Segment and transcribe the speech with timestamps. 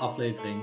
[0.00, 0.62] aflevering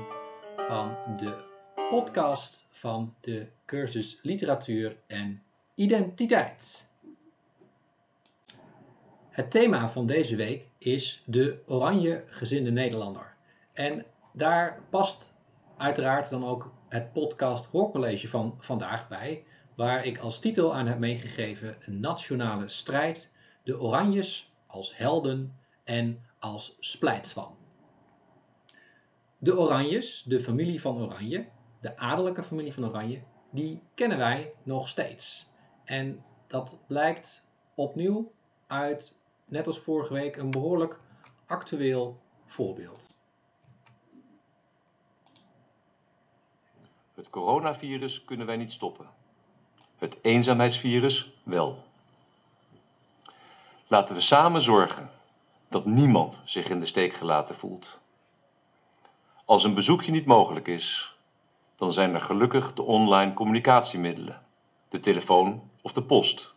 [0.55, 1.45] van de
[1.89, 5.43] podcast van de cursus Literatuur en
[5.75, 6.87] Identiteit.
[9.29, 13.33] Het thema van deze week is de oranje gezinde Nederlander.
[13.73, 15.33] En daar past
[15.77, 19.43] uiteraard dan ook het podcast Hoorcollege van vandaag bij,
[19.75, 23.31] waar ik als titel aan heb meegegeven nationale strijd,
[23.63, 27.56] de Oranjes als helden en als splijtswan.
[29.37, 31.47] De Oranjes, de familie van Oranje,
[31.79, 35.49] de adellijke familie van Oranje, die kennen wij nog steeds.
[35.83, 37.43] En dat blijkt
[37.75, 38.31] opnieuw
[38.67, 39.13] uit,
[39.45, 40.99] net als vorige week, een behoorlijk
[41.45, 43.15] actueel voorbeeld.
[47.13, 49.09] Het coronavirus kunnen wij niet stoppen.
[49.97, 51.83] Het eenzaamheidsvirus wel.
[53.87, 55.09] Laten we samen zorgen
[55.69, 57.99] dat niemand zich in de steek gelaten voelt.
[59.47, 61.17] Als een bezoekje niet mogelijk is,
[61.75, 64.41] dan zijn er gelukkig de online communicatiemiddelen,
[64.89, 66.53] de telefoon of de post.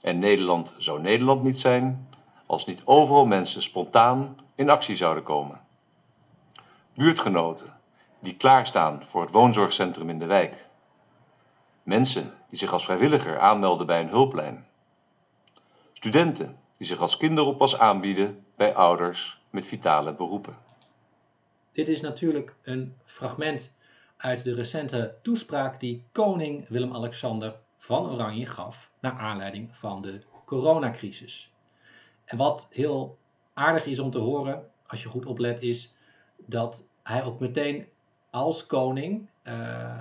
[0.00, 2.08] En Nederland zou Nederland niet zijn
[2.46, 5.60] als niet overal mensen spontaan in actie zouden komen.
[6.94, 7.80] Buurtgenoten
[8.20, 10.66] die klaarstaan voor het woonzorgcentrum in de wijk.
[11.82, 14.66] Mensen die zich als vrijwilliger aanmelden bij een hulplijn.
[15.92, 20.70] Studenten die zich als kinderoppas aanbieden bij ouders met vitale beroepen.
[21.72, 23.74] Dit is natuurlijk een fragment
[24.16, 31.52] uit de recente toespraak die koning Willem-Alexander van Oranje gaf naar aanleiding van de coronacrisis.
[32.24, 33.18] En wat heel
[33.52, 35.92] aardig is om te horen, als je goed oplet, is
[36.36, 37.86] dat hij ook meteen
[38.30, 39.98] als koning uh,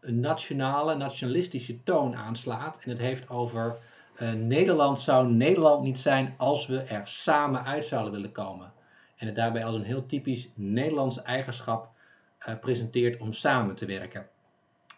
[0.00, 2.78] een nationale, nationalistische toon aanslaat.
[2.80, 3.76] En het heeft over
[4.20, 8.72] uh, Nederland zou Nederland niet zijn als we er samen uit zouden willen komen.
[9.22, 11.90] En het daarbij als een heel typisch Nederlands eigenschap
[12.48, 14.26] uh, presenteert om samen te werken.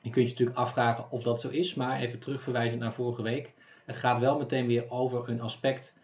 [0.03, 3.53] Je kunt je natuurlijk afvragen of dat zo is, maar even terugverwijzend naar vorige week.
[3.85, 5.97] Het gaat wel meteen weer over een aspect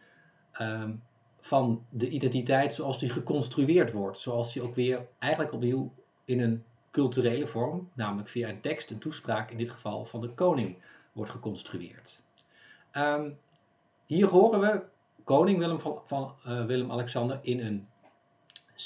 [0.60, 1.02] um,
[1.40, 4.18] van de identiteit zoals die geconstrueerd wordt.
[4.18, 5.92] Zoals die ook weer eigenlijk opnieuw
[6.24, 10.28] in een culturele vorm, namelijk via een tekst, een toespraak, in dit geval van de
[10.28, 10.76] koning,
[11.12, 12.22] wordt geconstrueerd.
[12.92, 13.38] Um,
[14.06, 14.82] hier horen we
[15.24, 17.88] koning Willem van, van uh, Willem-Alexander in een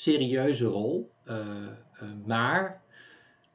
[0.03, 2.83] serieuze rol, uh, uh, maar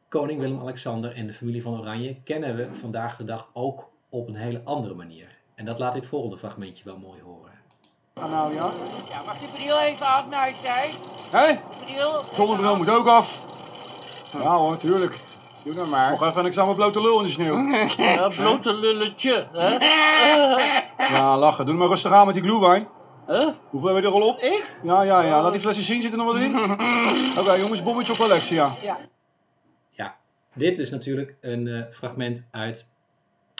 [0.09, 4.35] koning Willem-Alexander en de familie van Oranje kennen we vandaag de dag ook op een
[4.35, 5.37] hele andere manier.
[5.55, 7.51] En dat laat dit volgende fragmentje wel mooi horen.
[8.13, 8.71] Ah, nou ja.
[9.09, 10.97] Ja, mag die bril even af, Majesteit?
[11.31, 11.59] Hé?
[11.85, 12.23] Bril?
[12.33, 13.45] Zonnebril moet ook af.
[14.31, 15.19] Ja hoor, tuurlijk.
[15.63, 16.11] Doe nou maar.
[16.11, 17.57] Nog even en ik sta mijn blote lul in de sneeuw.
[17.97, 19.77] Ja, blote lulletje, hè?
[21.15, 21.65] Ja, lachen.
[21.65, 22.87] Doe maar rustig aan met die glühwein.
[23.29, 23.49] Huh?
[23.69, 24.37] Hoeveel heb je er al op?
[24.37, 24.75] Ik?
[24.83, 25.41] Ja, ja, ja.
[25.41, 26.01] Laat die flesjes zien.
[26.01, 26.55] Zit er nog wat in?
[27.39, 27.83] Oké, jongens.
[27.83, 28.75] Bommetje op Alexia.
[28.81, 28.99] Ja.
[29.89, 30.17] Ja,
[30.53, 32.87] dit is natuurlijk een uh, fragment uit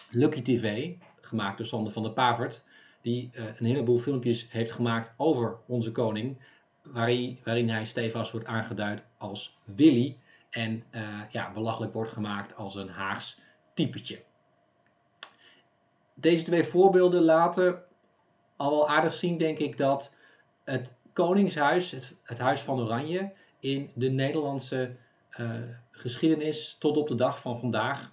[0.10, 0.92] Lucky TV,
[1.22, 2.66] gemaakt door Sander van der Pavert,
[3.02, 6.38] die uh, een heleboel filmpjes heeft gemaakt over onze koning,
[6.84, 10.18] waarin, waarin hij stevast wordt aangeduid als Willy
[10.50, 11.02] en uh,
[11.32, 13.40] ja, belachelijk wordt gemaakt als een Haags
[13.74, 14.22] typetje.
[16.14, 17.84] Deze twee voorbeelden laten
[18.60, 20.16] al wel aardig zien, denk ik, dat
[20.64, 21.92] het Koningshuis,
[22.24, 24.96] het, Huis van Oranje, in de Nederlandse
[25.40, 25.52] uh,
[25.92, 28.12] geschiedenis tot op de dag van vandaag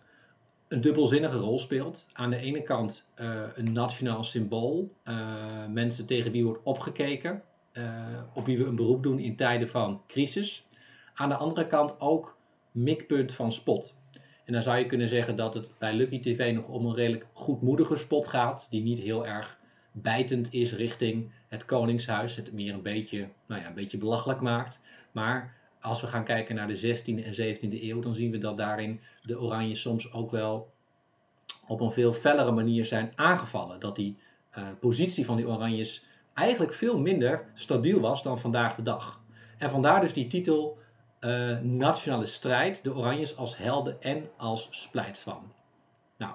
[0.68, 2.08] een dubbelzinnige rol speelt.
[2.12, 7.42] Aan de ene kant uh, een nationaal symbool, uh, mensen tegen wie wordt opgekeken,
[8.34, 10.66] op wie we een beroep doen in tijden van crisis.
[11.14, 12.36] Aan de andere kant ook
[12.70, 14.00] mikpunt van spot.
[14.44, 17.26] En dan zou je kunnen zeggen dat het bij Lucky TV nog om een redelijk
[17.32, 19.58] goedmoedige spot gaat, die niet heel erg
[20.02, 24.80] bijtend is richting het Koningshuis, het meer een beetje, nou ja, een beetje belachelijk maakt.
[25.12, 28.56] Maar als we gaan kijken naar de 16e en 17e eeuw, dan zien we dat
[28.56, 30.72] daarin de Oranjes soms ook wel
[31.66, 33.80] op een veel fellere manier zijn aangevallen.
[33.80, 34.18] Dat die
[34.58, 36.04] uh, positie van die Oranjes
[36.34, 39.20] eigenlijk veel minder stabiel was dan vandaag de dag.
[39.58, 40.78] En vandaar dus die titel
[41.20, 45.52] uh, Nationale Strijd, de Oranjes als helden en als splijtswan.
[46.16, 46.34] Nou,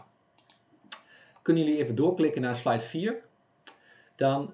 [1.41, 3.29] kunnen jullie even doorklikken naar slide 4?
[4.15, 4.53] Dan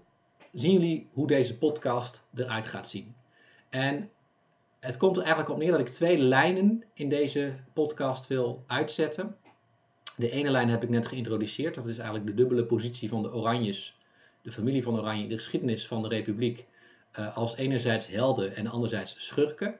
[0.53, 3.15] zien jullie hoe deze podcast eruit gaat zien.
[3.69, 4.09] En
[4.79, 9.35] het komt er eigenlijk op neer dat ik twee lijnen in deze podcast wil uitzetten.
[10.15, 11.75] De ene lijn heb ik net geïntroduceerd.
[11.75, 13.97] Dat is eigenlijk de dubbele positie van de Oranjes,
[14.41, 16.65] de familie van Oranje, de geschiedenis van de Republiek.
[17.19, 19.79] Uh, als enerzijds helden en anderzijds schurken.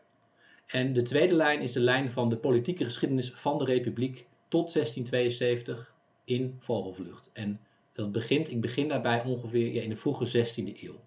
[0.66, 4.74] En de tweede lijn is de lijn van de politieke geschiedenis van de Republiek tot
[4.74, 5.94] 1672
[6.24, 7.30] in vogelvlucht.
[7.34, 7.60] En
[7.98, 11.00] dat begint, ik begin daarbij ongeveer ja, in de vroege 16e eeuw.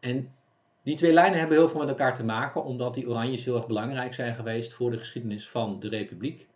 [0.00, 0.34] En
[0.82, 3.66] die twee lijnen hebben heel veel met elkaar te maken, omdat die oranjes heel erg
[3.66, 6.46] belangrijk zijn geweest voor de geschiedenis van de republiek.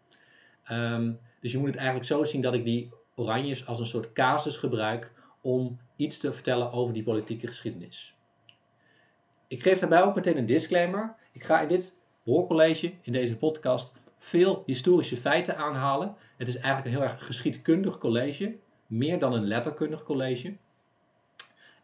[0.64, 4.12] Ehm, dus je moet het eigenlijk zo zien dat ik die oranjes als een soort
[4.12, 8.14] casus gebruik om iets te vertellen over die politieke geschiedenis.
[9.46, 11.14] Ik geef daarbij ook meteen een disclaimer.
[11.32, 16.14] Ik ga in dit hoorcollege, in deze podcast, veel historische feiten aanhalen.
[16.37, 20.56] Het is eigenlijk een heel erg geschiedkundig college, meer dan een letterkundig college.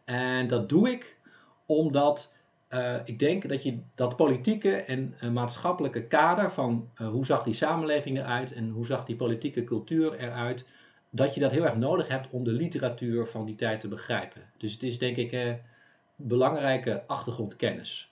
[0.03, 1.17] En dat doe ik
[1.65, 2.33] omdat
[2.69, 7.43] uh, ik denk dat je dat politieke en uh, maatschappelijke kader van uh, hoe zag
[7.43, 10.67] die samenleving eruit en hoe zag die politieke cultuur eruit,
[11.09, 14.41] dat je dat heel erg nodig hebt om de literatuur van die tijd te begrijpen.
[14.57, 15.57] Dus het is denk ik
[16.15, 18.11] belangrijke achtergrondkennis.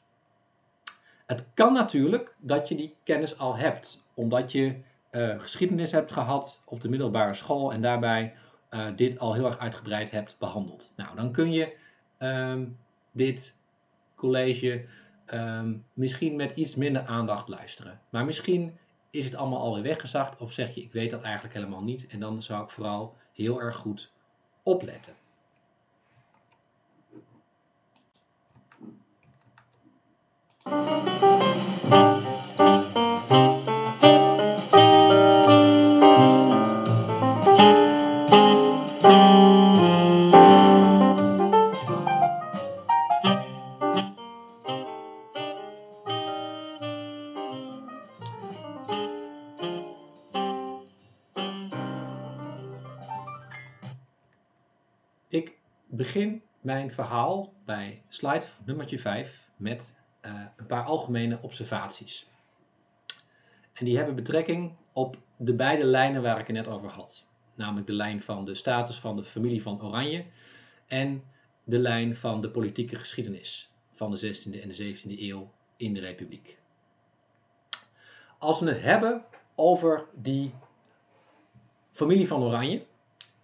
[1.26, 4.76] Het kan natuurlijk dat je die kennis al hebt, omdat je
[5.38, 8.34] geschiedenis hebt gehad op de middelbare school en daarbij
[8.96, 10.92] dit al heel erg uitgebreid hebt behandeld.
[10.96, 11.76] Nou, dan kun je
[12.20, 12.78] um,
[13.12, 13.56] dit
[14.16, 14.86] college
[15.34, 18.00] um, misschien met iets minder aandacht luisteren.
[18.10, 18.78] Maar misschien
[19.10, 22.20] is het allemaal alweer weggezakt of zeg je ik weet dat eigenlijk helemaal niet en
[22.20, 24.12] dan zou ik vooral heel erg goed
[24.64, 25.14] opletten.
[55.92, 59.96] Begin mijn verhaal bij slide nummertje 5 met
[60.26, 62.28] uh, een paar algemene observaties.
[63.74, 67.28] En die hebben betrekking op de beide lijnen waar ik het net over had.
[67.56, 70.26] Namelijk de lijn van de status van de familie van Oranje
[70.88, 71.24] en
[71.64, 76.00] de lijn van de politieke geschiedenis van de 16e en de 17e eeuw in de
[76.00, 76.58] Republiek.
[78.38, 80.54] Als we het hebben over die
[81.92, 82.86] familie van Oranje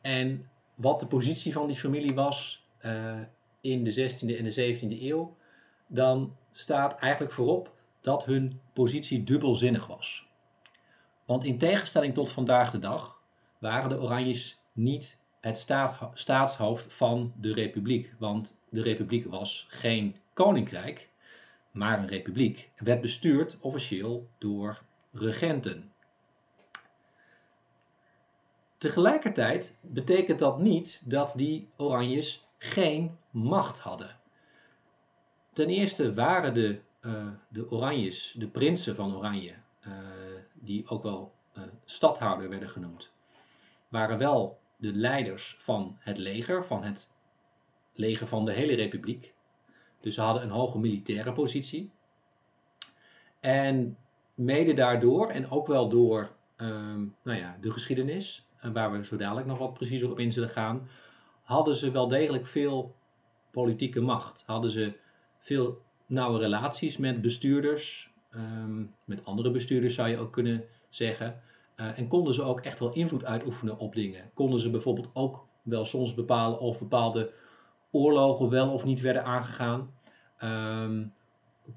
[0.01, 3.19] en wat de positie van die familie was uh,
[3.61, 5.35] in de 16e en de 17e eeuw,
[5.87, 7.71] dan staat eigenlijk voorop
[8.01, 10.27] dat hun positie dubbelzinnig was.
[11.25, 13.21] Want in tegenstelling tot vandaag de dag
[13.57, 18.13] waren de Oranjes niet het staat, staatshoofd van de republiek.
[18.19, 21.09] Want de republiek was geen koninkrijk,
[21.71, 22.69] maar een republiek.
[22.75, 24.81] Het werd bestuurd officieel door
[25.11, 25.91] regenten.
[28.77, 34.15] Tegelijkertijd betekent dat niet dat die Oranjes geen macht hadden.
[35.53, 39.53] Ten eerste waren de, uh, de Oranjes, de prinsen van Oranje,
[39.87, 39.93] uh,
[40.53, 43.13] die ook wel uh, stadhouder werden genoemd,
[43.87, 47.11] waren wel de leiders van het leger, van het
[47.93, 49.33] leger van de hele republiek.
[49.99, 51.91] Dus ze hadden een hoge militaire positie.
[53.39, 53.97] En
[54.33, 59.47] mede daardoor, en ook wel door um, nou ja, de geschiedenis, waar we zo dadelijk
[59.47, 60.87] nog wat preciezer op in zullen gaan,
[61.41, 62.95] hadden ze wel degelijk veel
[63.51, 64.43] politieke macht.
[64.45, 64.93] Hadden ze
[65.39, 71.41] veel nauwe relaties met bestuurders, ehm, met andere bestuurders zou je ook kunnen zeggen.
[71.77, 74.29] Uh, en konden ze ook echt wel invloed uitoefenen op dingen.
[74.33, 77.31] Konden ze bijvoorbeeld ook wel soms bepalen of bepaalde
[77.91, 79.93] oorlogen wel of niet werden aangegaan.
[80.43, 81.13] Um,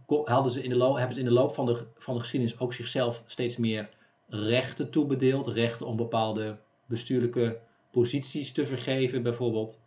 [0.07, 2.59] hadden ze in de loop, hebben ze in de loop van de, van de geschiedenis
[2.59, 3.89] ook zichzelf steeds meer
[4.29, 5.47] rechten toebedeeld.
[5.47, 6.59] Rechten om bepaalde
[6.91, 7.59] bestuurlijke
[7.91, 9.79] posities te vergeven, bijvoorbeeld.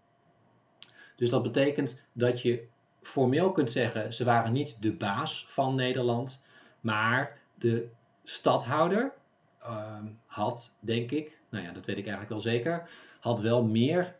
[1.15, 2.63] Dus dat betekent dat je
[3.01, 6.43] formeel kunt zeggen, ze waren niet de baas van Nederland,
[6.81, 7.87] maar de
[8.23, 9.13] stadhouder
[9.61, 14.15] uh, had, denk ik, nou ja, dat weet ik eigenlijk wel zeker, had wel meer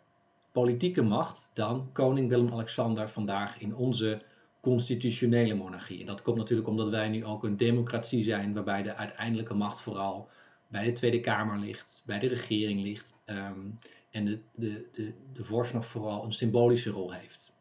[0.52, 4.22] politieke macht dan koning Willem-Alexander vandaag in onze
[4.60, 6.00] constitutionele monarchie.
[6.00, 9.80] En dat komt natuurlijk omdat wij nu ook een democratie zijn, waarbij de uiteindelijke macht
[9.82, 10.30] vooral
[10.74, 13.16] bij de Tweede Kamer ligt, bij de regering ligt.
[13.26, 13.70] Ehm,
[14.12, 17.54] en de, de, de, de vorst nog vooral een symbolische rol heeft.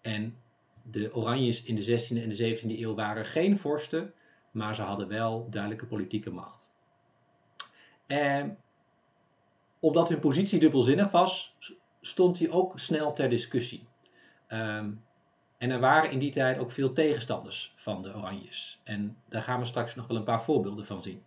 [0.00, 0.36] En
[0.82, 4.12] de Oranjes in de 16e en de 17e eeuw waren geen vorsten,
[4.50, 6.70] maar ze hadden wel duidelijke politieke macht.
[8.06, 8.58] En
[9.80, 11.56] omdat hun positie dubbelzinnig was,
[12.00, 13.86] stond die ook snel ter discussie.
[14.48, 15.04] Um,
[15.58, 18.80] en er waren in die tijd ook veel tegenstanders van de Oranjes.
[18.84, 21.22] En daar gaan we straks nog wel een paar voorbeelden van zien.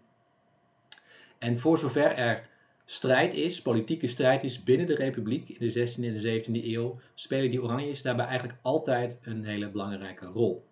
[1.45, 2.47] En voor zover er
[2.85, 6.99] strijd is, politieke strijd is binnen de republiek in de 16e en de 17e eeuw,
[7.13, 10.65] spelen die Oranjes daarbij eigenlijk altijd een hele belangrijke rol.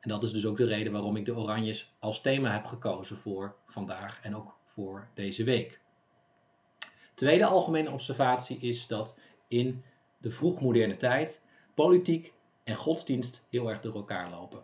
[0.00, 3.16] En dat is dus ook de reden waarom ik de Oranjes als thema heb gekozen
[3.16, 5.80] voor vandaag en ook voor deze week.
[7.14, 9.82] Tweede algemene observatie is dat in
[10.18, 11.40] de vroegmoderne tijd
[11.74, 14.62] politiek en godsdienst heel erg door elkaar lopen.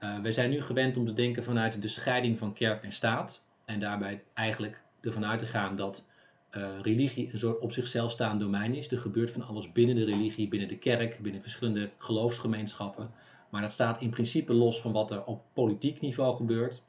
[0.00, 3.44] Uh, we zijn nu gewend om te denken vanuit de scheiding van kerk en staat.
[3.72, 6.06] En daarbij eigenlijk ervan uit te gaan dat
[6.50, 8.90] uh, religie een soort op zichzelf staand domein is.
[8.90, 13.10] Er gebeurt van alles binnen de religie, binnen de kerk, binnen verschillende geloofsgemeenschappen.
[13.50, 16.82] Maar dat staat in principe los van wat er op politiek niveau gebeurt.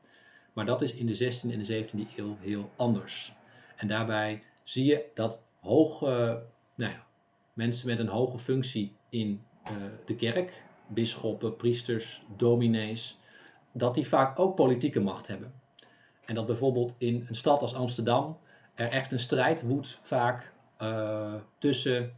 [0.54, 3.34] Maar dat is in de 16e en de 17e eeuw heel anders.
[3.76, 6.42] En daarbij zie je dat hoge,
[6.76, 7.04] nou ja,
[7.54, 9.72] mensen met een hoge functie in uh,
[10.06, 13.18] de kerk, bisschoppen, priesters, dominees,
[13.72, 15.54] dat die vaak ook politieke macht hebben.
[16.26, 18.38] En dat bijvoorbeeld in een stad als Amsterdam
[18.76, 22.14] er echt een strijd woedt vaak uh, tussen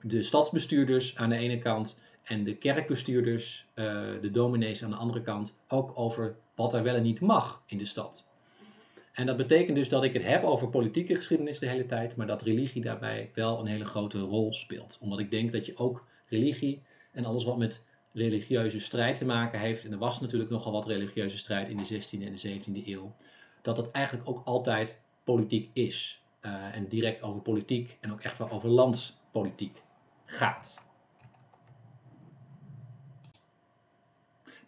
[0.00, 3.84] de stadsbestuurders aan de ene kant en de kerkbestuurders, uh,
[4.20, 7.78] de dominees aan de andere kant, ook over wat er wel en niet mag in
[7.78, 8.26] de stad.
[9.12, 12.26] En dat betekent dus dat ik het heb over politieke geschiedenis de hele tijd, maar
[12.26, 14.98] dat religie daarbij wel een hele grote rol speelt.
[15.00, 16.82] Omdat ik denk dat je ook religie
[17.12, 17.86] en alles wat met
[18.18, 22.02] religieuze strijd te maken heeft, en er was natuurlijk nogal wat religieuze strijd in de
[22.02, 23.14] 16e en de 17e eeuw,
[23.62, 26.22] dat dat eigenlijk ook altijd politiek is.
[26.42, 29.82] Uh, en direct over politiek en ook echt wel over landspolitiek
[30.24, 30.80] gaat.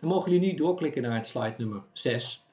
[0.01, 2.45] Dan mogen jullie nu doorklikken naar het slide nummer 6.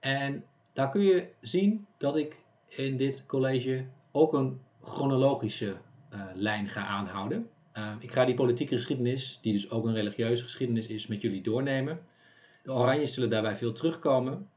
[0.00, 2.36] En daar kun je zien dat ik
[2.68, 5.76] in dit college ook een chronologische
[6.12, 7.50] uh, lijn ga aanhouden.
[7.76, 11.42] Uh, ik ga die politieke geschiedenis, die dus ook een religieuze geschiedenis is, met jullie
[11.42, 12.00] doornemen.
[12.62, 14.48] De Oranjes zullen daarbij veel terugkomen.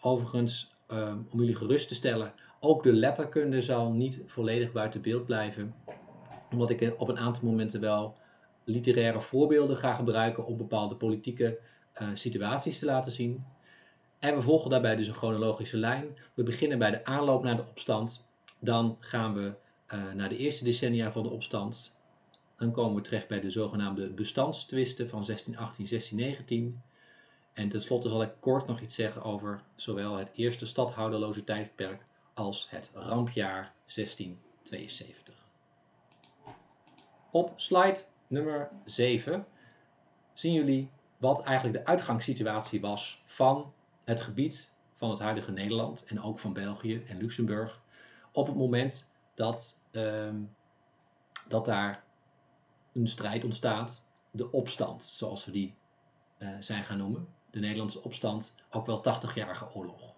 [0.00, 5.24] Overigens, um, om jullie gerust te stellen, ook de letterkunde zal niet volledig buiten beeld
[5.24, 5.74] blijven.
[6.50, 8.16] Omdat ik op een aantal momenten wel
[8.64, 11.58] literaire voorbeelden ga gebruiken om bepaalde politieke
[12.02, 13.44] uh, situaties te laten zien.
[14.18, 16.16] En we volgen daarbij dus een chronologische lijn.
[16.34, 18.26] We beginnen bij de aanloop naar de opstand.
[18.58, 19.52] Dan gaan we
[19.94, 21.95] uh, naar de eerste decennia van de opstand.
[22.56, 26.82] Dan komen we terecht bij de zogenaamde bestandstwisten van 1618, 1619.
[27.52, 32.66] En tenslotte zal ik kort nog iets zeggen over zowel het eerste stadhouderloze tijdperk als
[32.70, 35.34] het rampjaar 1672.
[37.30, 39.46] Op slide nummer 7
[40.32, 43.72] zien jullie wat eigenlijk de uitgangssituatie was van
[44.04, 47.80] het gebied van het huidige Nederland en ook van België en Luxemburg
[48.32, 50.54] op het moment dat, um,
[51.48, 52.04] dat daar
[52.96, 55.74] een strijd ontstaat, de opstand, zoals we die
[56.38, 60.14] uh, zijn gaan noemen, de Nederlandse opstand, ook wel 80-jarige oorlog.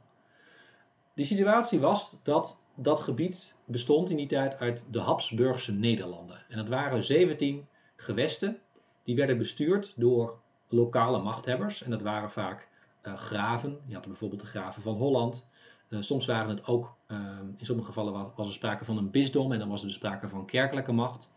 [1.15, 6.45] De situatie was dat dat gebied bestond in die tijd uit de Habsburgse Nederlanden.
[6.49, 7.67] En dat waren 17
[7.97, 8.59] gewesten,
[9.05, 11.83] die werden bestuurd door lokale machthebbers.
[11.83, 12.69] En dat waren vaak
[13.03, 13.79] uh, graven.
[13.87, 15.49] Je had bijvoorbeeld de graven van Holland.
[15.89, 17.19] Uh, soms waren het ook, uh,
[17.57, 20.29] in sommige gevallen was, was, er sprake van een bisdom en dan was er sprake
[20.29, 21.29] van kerkelijke macht.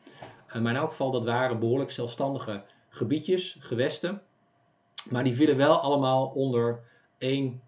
[0.54, 4.22] Maar in elk geval, dat waren behoorlijk zelfstandige gebiedjes, gewesten.
[5.10, 6.80] Maar die vielen wel allemaal onder
[7.18, 7.62] één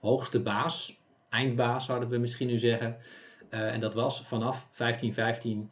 [0.00, 2.96] hoogste baas, eindbaas zouden we misschien nu zeggen.
[3.48, 5.70] en dat was vanaf 1515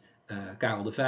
[0.57, 0.99] Karel V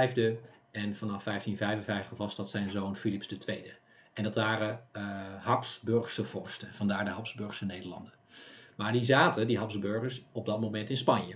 [0.71, 3.73] en vanaf 1555 was dat zijn zoon Philips II.
[4.13, 5.03] En dat waren uh,
[5.39, 8.13] Habsburgse vorsten, vandaar de Habsburgse Nederlanden.
[8.75, 11.35] Maar die zaten, die Habsburgers, op dat moment in Spanje.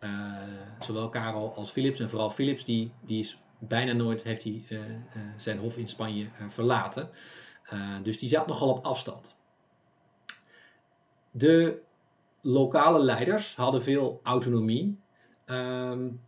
[0.00, 0.32] Uh,
[0.80, 4.80] zowel Karel als Philips, en vooral Philips, die, die is bijna nooit heeft hij, uh,
[5.36, 7.10] zijn hof in Spanje verlaten.
[8.02, 9.38] dus die zat nogal op afstand.
[11.30, 11.80] De
[12.40, 14.98] lokale leiders hadden veel autonomie.
[15.46, 16.20] Um,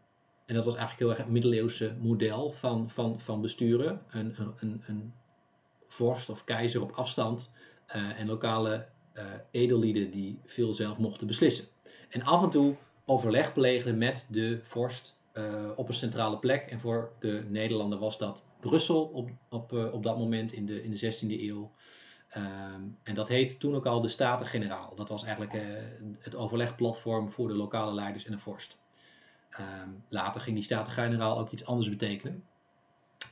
[0.46, 4.02] en dat was eigenlijk heel erg het middeleeuwse model van, van, van besturen.
[4.10, 5.12] Een, een, een
[5.88, 7.54] vorst of keizer op afstand
[7.86, 11.64] en lokale uh, edellieden die veel zelf mochten beslissen.
[12.08, 16.70] En af en toe overleg plegen met de vorst uh, op een centrale plek.
[16.70, 20.90] En voor de Nederlanden was dat Brussel op, op, op dat moment in de, in
[20.90, 21.70] de 16e eeuw.
[22.36, 24.94] Um, en dat heet toen ook al de Staten-Generaal.
[24.94, 25.66] Dat was eigenlijk
[26.18, 28.78] het overlegplatform voor de lokale leiders en de vorst.
[29.60, 32.44] Um, later ging die Staten-Generaal ook iets anders betekenen.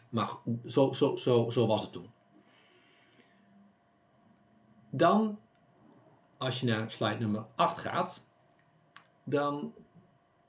[0.09, 0.31] Maar
[0.67, 2.11] zo, zo, zo, zo was het toen.
[4.91, 5.39] Dan,
[6.37, 8.25] als je naar slide nummer 8 gaat,
[9.25, 9.75] dan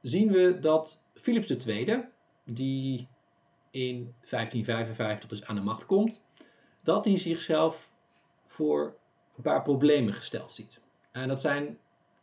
[0.02, 2.04] zien we dat Philips II,
[2.44, 3.08] die
[3.72, 6.22] in 1555 dus aan de macht komt,
[6.84, 7.90] dat hij zichzelf
[8.48, 8.96] voor
[9.36, 10.82] een paar problemen gesteld ziet.
[11.12, 11.78] En dat zijn,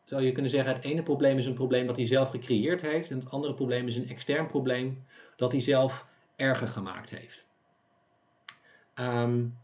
[0.05, 3.11] zou je kunnen zeggen, het ene probleem is een probleem dat hij zelf gecreëerd heeft
[3.11, 5.05] en het andere probleem is een extern probleem
[5.37, 6.07] dat hij zelf
[6.37, 7.49] erger gemaakt heeft.
[8.95, 9.59] Um,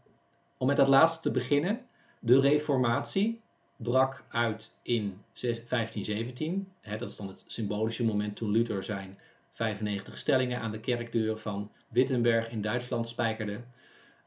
[0.57, 1.87] om met dat laatste te beginnen,
[2.19, 3.41] de reformatie
[3.81, 6.71] brak uit in 1517.
[6.97, 9.17] dat is dan het symbolische moment toen Luther zijn
[9.53, 13.61] 95 stellingen aan de kerkdeur van Wittenberg in Duitsland spijkerde.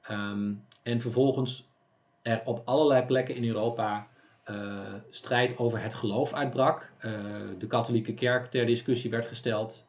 [0.02, 1.68] Ehm, en vervolgens
[2.22, 4.08] er op allerlei plekken in Europa
[4.50, 6.92] uh, strijd over het geloof uitbrak.
[7.04, 7.12] Uh,
[7.58, 9.86] de katholieke kerk ter discussie werd gesteld.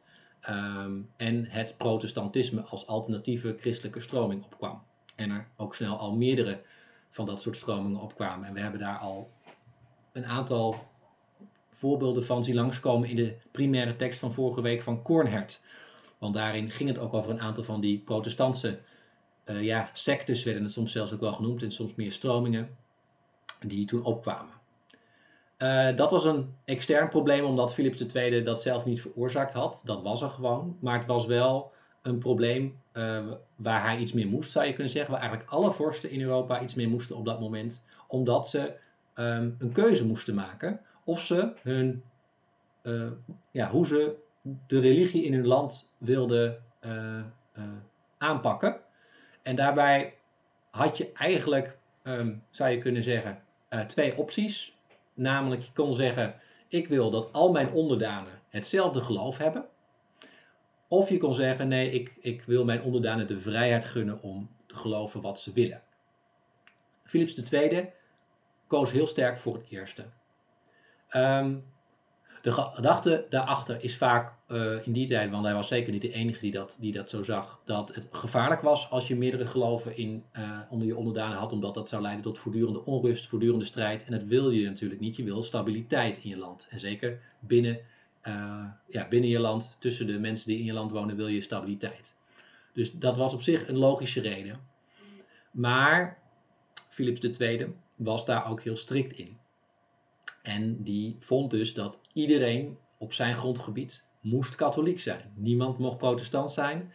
[0.48, 4.82] Um, en het protestantisme als alternatieve christelijke stroming opkwam.
[5.14, 6.60] En er ook snel al meerdere
[7.10, 8.48] van dat soort stromingen opkwamen.
[8.48, 9.30] En we hebben daar al
[10.14, 10.76] een aantal
[11.72, 15.60] voorbeelden van zien langskomen in de primaire tekst van vorige week van Kornhert.
[16.18, 18.78] Want daarin ging het ook over een aantal van die protestantse
[19.46, 22.76] uh, ja, sectes, werden het soms zelfs ook wel genoemd, en soms meer stromingen,
[23.66, 24.52] die toen opkwamen.
[25.58, 29.82] Uh, dat was een extern probleem, omdat Philips II dat zelf niet veroorzaakt had.
[29.84, 30.76] Dat was er gewoon.
[30.80, 34.92] Maar het was wel een probleem uh, waar hij iets meer moest, zou je kunnen
[34.92, 35.12] zeggen.
[35.12, 37.82] Waar eigenlijk alle vorsten in Europa iets meer moesten op dat moment.
[38.06, 38.74] Omdat ze
[39.14, 42.02] um, een keuze moesten maken of ze hun,
[42.82, 43.10] uh,
[43.50, 44.16] ja, hoe ze
[44.66, 46.62] de religie in hun land wilden
[48.18, 48.80] aanpakken.
[49.42, 50.14] En daarbij
[50.70, 53.42] had je eigenlijk, um, zou je kunnen zeggen,
[53.86, 54.74] twee opties.
[55.14, 56.34] Namelijk, je kon zeggen:
[56.68, 59.64] Ik wil dat al mijn onderdanen hetzelfde geloof hebben.
[60.88, 64.76] Of je kon zeggen: Nee, ik, ik wil mijn onderdanen de vrijheid gunnen om te
[64.76, 65.82] geloven wat ze willen.
[67.04, 67.88] Philips II
[68.66, 70.04] koos heel sterk voor het eerste.
[71.12, 71.64] Um,
[72.44, 76.12] de gedachte daarachter is vaak uh, in die tijd, want hij was zeker niet de
[76.12, 79.96] enige die dat, die dat zo zag, dat het gevaarlijk was als je meerdere geloven
[79.96, 84.04] in, uh, onder je onderdanen had, omdat dat zou leiden tot voortdurende onrust, voortdurende strijd.
[84.04, 85.16] En dat wil je natuurlijk niet.
[85.16, 86.66] Je wil stabiliteit in je land.
[86.70, 87.78] En zeker binnen,
[88.24, 91.40] uh, ja, binnen je land, tussen de mensen die in je land wonen, wil je
[91.40, 92.14] stabiliteit.
[92.72, 94.60] Dus dat was op zich een logische reden.
[95.50, 96.18] Maar
[96.88, 99.38] Philips II was daar ook heel strikt in.
[100.42, 105.32] En die vond dus dat iedereen op zijn grondgebied moest katholiek zijn.
[105.34, 106.92] Niemand mocht protestant zijn.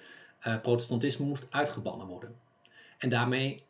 [0.47, 2.35] Uh, protestantisme moest uitgebannen worden.
[2.97, 3.63] En daarmee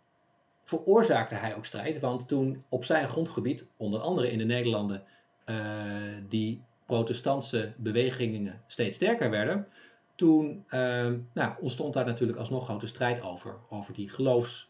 [0.64, 5.04] veroorzaakte hij ook strijd, want toen op zijn grondgebied, onder andere in de Nederlanden,
[5.46, 5.56] uh,
[6.28, 9.68] die protestantse bewegingen steeds sterker werden,
[10.20, 13.58] toen uh, nou, ontstond daar natuurlijk alsnog grote strijd over.
[13.70, 14.70] Over die geloofs,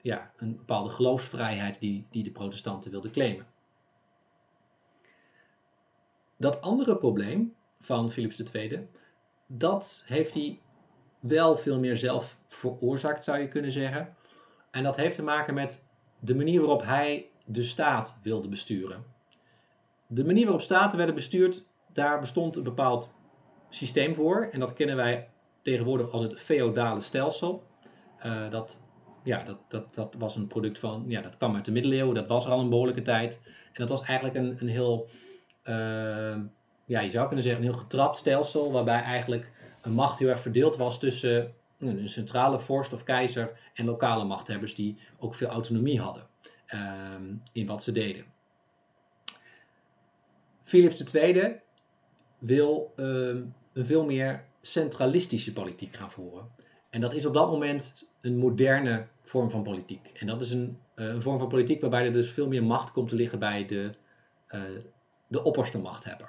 [0.00, 3.46] ja, een bepaalde geloofsvrijheid die, die de protestanten wilden claimen.
[6.36, 8.88] Dat andere probleem van Philips II,
[9.46, 10.60] dat heeft hij
[11.20, 14.16] wel veel meer zelf veroorzaakt, zou je kunnen zeggen.
[14.70, 15.82] En dat heeft te maken met
[16.20, 19.04] de manier waarop hij de staat wilde besturen.
[20.06, 23.14] De manier waarop staten werden bestuurd, daar bestond een bepaald
[23.74, 24.48] systeem voor.
[24.52, 25.28] En dat kennen wij
[25.62, 27.62] tegenwoordig als het feodale stelsel.
[28.26, 28.80] Uh, dat,
[29.22, 32.26] ja, dat, dat, dat was een product van, ja, dat kwam uit de middeleeuwen, dat
[32.26, 33.40] was al een behoorlijke tijd.
[33.44, 35.08] En dat was eigenlijk een, een heel
[35.64, 36.36] uh,
[36.84, 39.50] ja, je zou kunnen zeggen een heel getrapt stelsel, waarbij eigenlijk
[39.82, 44.74] een macht heel erg verdeeld was tussen een centrale vorst of keizer en lokale machthebbers
[44.74, 46.26] die ook veel autonomie hadden
[46.74, 46.80] uh,
[47.52, 48.24] in wat ze deden.
[50.62, 51.60] Philips II
[52.38, 53.36] wil uh,
[53.74, 56.48] een veel meer centralistische politiek gaan voeren.
[56.90, 60.10] En dat is op dat moment een moderne vorm van politiek.
[60.14, 62.92] En dat is een, uh, een vorm van politiek waarbij er dus veel meer macht
[62.92, 63.90] komt te liggen bij de,
[64.50, 64.60] uh,
[65.26, 66.28] de opperste machthebber.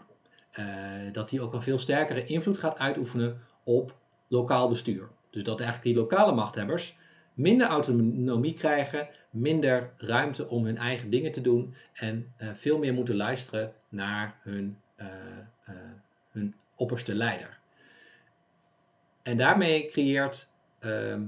[0.60, 0.66] Uh,
[1.12, 3.96] dat die ook een veel sterkere invloed gaat uitoefenen op
[4.28, 5.08] lokaal bestuur.
[5.30, 6.98] Dus dat eigenlijk die lokale machthebbers
[7.34, 13.16] minder autonomie krijgen, minder ruimte om hun eigen dingen te doen en veel meer moeten
[13.16, 14.78] luisteren naar hun,
[16.32, 17.60] hun opperste leider.
[19.24, 21.24] En daarmee creëert ehm,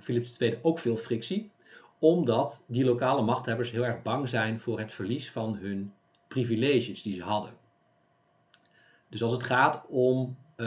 [0.00, 1.50] Philips II ook veel frictie,
[1.98, 5.92] omdat die lokale machthebbers heel erg bang zijn voor het verlies van hun
[6.28, 7.52] privileges die ze hadden.
[9.08, 10.66] Dus als het gaat om uh,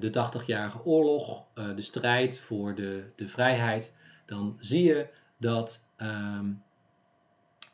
[0.00, 3.92] de 80-jarige oorlog, uh, de strijd voor de, de vrijheid,
[4.26, 6.62] dan zie je dat, um,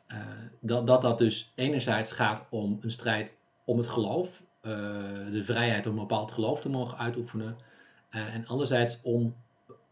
[0.07, 0.17] uh,
[0.59, 3.33] dat, dat dat dus enerzijds gaat om een strijd
[3.63, 4.43] om het geloof,
[5.31, 7.57] de vrijheid om een bepaald geloof te mogen uitoefenen,
[8.09, 9.35] en anderzijds om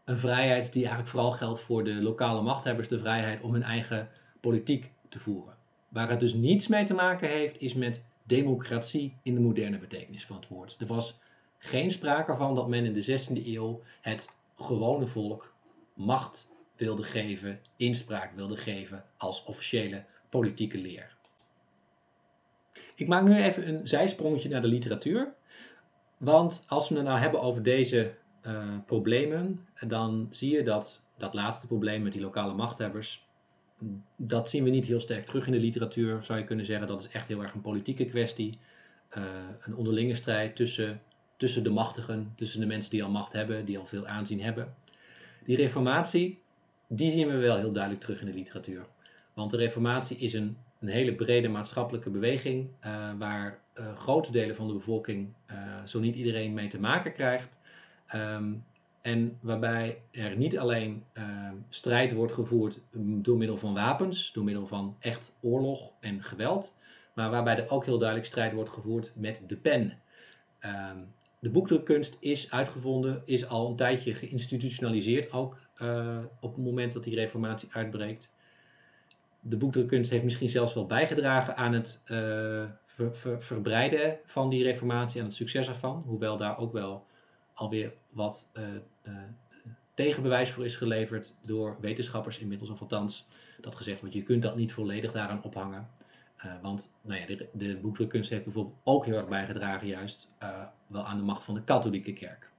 [0.04, 4.08] een vrijheid die eigenlijk vooral geldt voor de lokale machthebbers, de vrijheid om hun eigen
[4.40, 5.54] politiek te voeren.
[5.88, 10.26] Waar het dus niets mee te maken heeft, is met democratie in de moderne betekenis
[10.26, 10.76] van het woord.
[10.80, 11.18] Er was
[11.58, 15.54] geen sprake van dat men in de 16e eeuw het gewone volk
[15.94, 21.16] macht wilde geven, inspraak wilde geven als officiële politieke leer.
[22.94, 25.32] Ik maak nu even een zijsprongetje naar de literatuur.
[26.16, 28.14] Want als we het nou hebben over deze
[28.46, 33.26] uh, problemen, dan zie je dat dat laatste probleem met die lokale machthebbers
[34.16, 36.86] dat zien we niet heel sterk terug in de literatuur, zou je kunnen zeggen.
[36.86, 38.58] Dat is echt heel erg een politieke kwestie.
[39.16, 39.24] Uh,
[39.60, 41.00] een onderlinge strijd tussen,
[41.36, 44.74] tussen de machtigen, tussen de mensen die al macht hebben, die al veel aanzien hebben.
[45.44, 46.42] Die reformatie
[46.86, 48.86] die zien we wel heel duidelijk terug in de literatuur.
[49.34, 54.56] Want de Reformatie is een, een hele brede maatschappelijke beweging uh, waar uh, grote delen
[54.56, 57.58] van de bevolking, uh, zo niet iedereen, mee te maken krijgt.
[58.14, 58.64] Um,
[59.02, 64.66] en waarbij er niet alleen ehm, strijd wordt gevoerd door middel van wapens, door middel
[64.66, 66.76] van echt oorlog en geweld,
[67.14, 69.98] maar waarbij er ook heel duidelijk strijd wordt gevoerd met de pen.
[70.60, 71.06] Um,
[71.38, 75.56] de boekdrukkunst is uitgevonden, is al een tijdje geïnstitutionaliseerd, ook
[76.40, 78.28] op het moment dat die reformatie uitbreekt.
[79.46, 82.02] De boekdrukkunst heeft misschien zelfs wel bijgedragen aan het
[82.84, 87.06] ver, verbreiden van die reformatie en het succes ervan, hoewel daar ook wel
[87.54, 89.12] alweer wat uh,
[89.94, 93.28] tegenbewijs voor is geleverd door wetenschappers inmiddels, of althans
[93.60, 95.88] dat gezegd wordt, je kunt dat niet volledig daaraan ophangen.
[96.62, 100.30] Want nou ja, de, de boekdrukkunst heeft bijvoorbeeld ook heel erg bijgedragen juist
[100.86, 102.50] wel aan de macht van de katholieke kerk.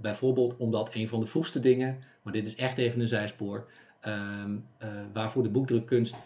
[0.00, 3.70] Bijvoorbeeld omdat een van de vroegste dingen, maar dit is echt even een zijspoor,
[4.02, 4.56] ehm,
[5.12, 6.16] waarvoor de boekdrukkunst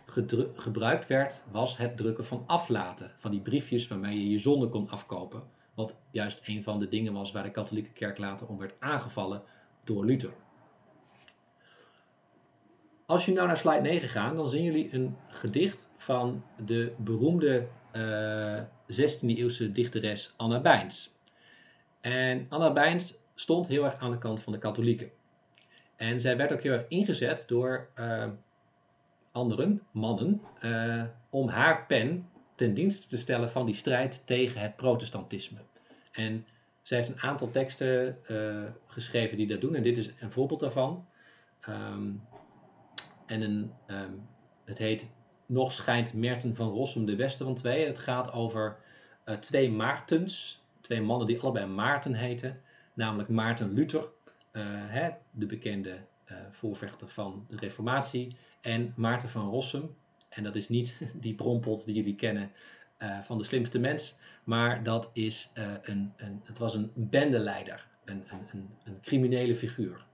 [0.54, 3.10] gebruikt werd, was het drukken van aflaten.
[3.16, 5.42] Van die briefjes waarmee je je zonde kon afkopen.
[5.74, 9.42] Wat juist een van de dingen was waar de katholieke kerk later om werd aangevallen
[9.84, 10.32] door Luther.
[13.06, 17.66] Als je nou naar slide 9 gaat, dan zien jullie een gedicht van de beroemde
[17.96, 18.60] uh,
[18.92, 21.14] 16e eeuwse dichteres Anna Bijns.
[22.00, 25.10] En Anna Bijns stond heel erg aan de kant van de katholieken.
[25.96, 28.28] En zij werd ook heel erg ingezet door uh,
[29.32, 34.76] anderen, mannen, uh, om haar pen ten dienste te stellen van die strijd tegen het
[34.76, 35.58] protestantisme.
[36.12, 36.46] En
[36.82, 40.60] zij heeft een aantal teksten uh, geschreven die dat doen, en dit is een voorbeeld
[40.60, 41.06] daarvan.
[41.68, 42.22] Um,
[43.26, 44.28] en een, um,
[44.64, 45.06] het heet
[45.46, 47.86] Nog schijnt Merten van Rossum de beste van twee.
[47.86, 48.76] Het gaat over
[49.24, 52.60] uh, twee Maartens, twee mannen die allebei Maarten heten.
[52.94, 54.08] Namelijk Maarten Luther,
[54.64, 55.98] hè, de bekende
[56.30, 58.36] uh, voorvechter van de Reformatie.
[58.60, 59.94] En Maarten van Rossum,
[60.28, 62.50] en dat is niet die brompot die jullie kennen
[63.22, 64.18] van de slimste mens.
[64.44, 70.04] Maar dat is een, een, het was een bendeleider, een, een, een, criminele figuur.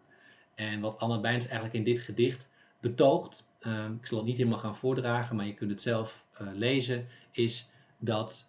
[0.54, 2.48] En wat Anne Bijns eigenlijk in dit gedicht
[2.80, 7.06] betoogt, uh, ik zal het niet helemaal gaan voordragen, maar je kunt het zelf lezen,
[7.30, 8.48] is dat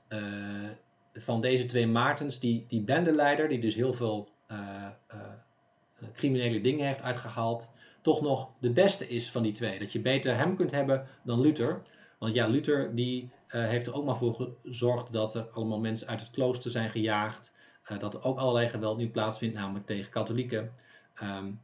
[1.13, 4.87] van deze twee Maartens, die, die bendeleider, die dus heel veel eh,
[6.11, 7.69] criminele dingen heeft uitgehaald,
[8.01, 9.79] toch nog de beste is van die twee.
[9.79, 11.81] Dat je beter hem kunt hebben dan Luther.
[12.17, 16.19] Want ja, Luther die heeft er ook maar voor gezorgd dat er allemaal mensen uit
[16.19, 17.51] het klooster zijn gejaagd.
[17.99, 20.73] dat er ook allerlei geweld nu plaatsvindt, namelijk tegen katholieken.
[21.23, 21.59] Um,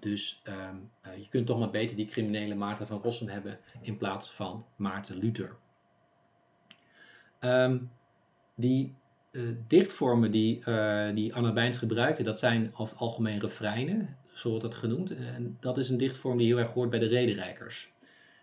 [0.00, 4.30] dus uh, je kunt toch maar beter die criminele Maarten van Rossum hebben in plaats
[4.30, 5.56] van Maarten Luther.
[7.40, 7.90] Um,
[8.54, 8.94] die
[9.66, 14.74] dichtvormen die, uh, die Anna Bijns gebruikte, dat zijn het algemeen refreinen, zo wordt het
[14.74, 15.10] genoemd.
[15.10, 17.92] En dat is een dichtvorm die heel erg hoort bij de rederijkers.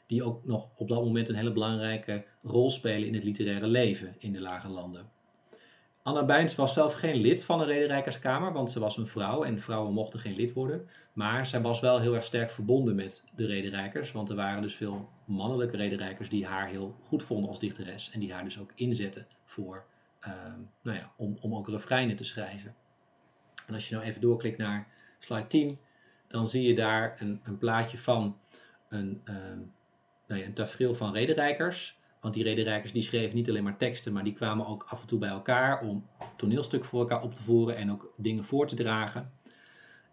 [0.08, 4.16] Die ook nog op dat moment een hele belangrijke rol spelen in het literaire leven
[4.18, 5.10] in de lage landen.
[6.04, 9.60] Anna Bijns was zelf geen lid van de Rederijkerskamer, want ze was een vrouw en
[9.60, 10.90] vrouwen mochten geen lid worden.
[11.14, 14.76] Maar zij was wel heel erg sterk verbonden met de rederijkers, want er waren dus
[14.76, 18.72] veel mannelijke rederijkers die haar heel goed vonden als dichteres en die haar dus ook
[18.76, 19.86] inzetten voor,
[20.82, 22.76] nou ja, om, om ook refreinen te schrijven.
[23.68, 24.88] En als je nou even doorklikt naar
[25.20, 25.80] slide 10,
[26.28, 28.38] dan zie je daar een, een plaatje van
[28.90, 29.36] een, uh,
[30.28, 31.98] nou ja, een tafereel van rederijkers.
[32.20, 35.08] Want die rederijkers die schreven niet alleen maar teksten, maar die kwamen ook af en
[35.08, 38.76] toe bij elkaar om toneelstuk voor elkaar op te voeren en ook dingen voor te
[38.76, 39.32] dragen.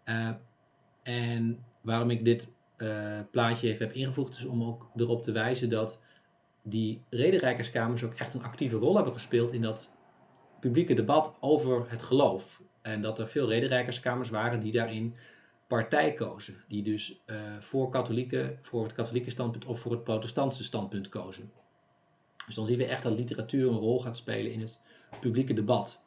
[0.05, 0.29] Uh,
[1.03, 5.69] en waarom ik dit uh, plaatje even heb ingevoegd, is om ook erop te wijzen
[5.69, 5.99] dat
[6.61, 9.95] die rederijkerskamers ook echt een actieve rol hebben gespeeld in dat
[10.63, 12.61] publieke debat over het geloof.
[12.81, 15.15] En dat er veel rederijkerskamers waren die daarin
[15.67, 16.55] partij kozen.
[16.67, 21.51] Die dus uh, voor, katholieken, voor het katholieke standpunt of voor het protestantse standpunt kozen.
[22.45, 24.79] Dus dan zien we echt dat literatuur een rol gaat spelen in het
[25.19, 26.03] publieke debat.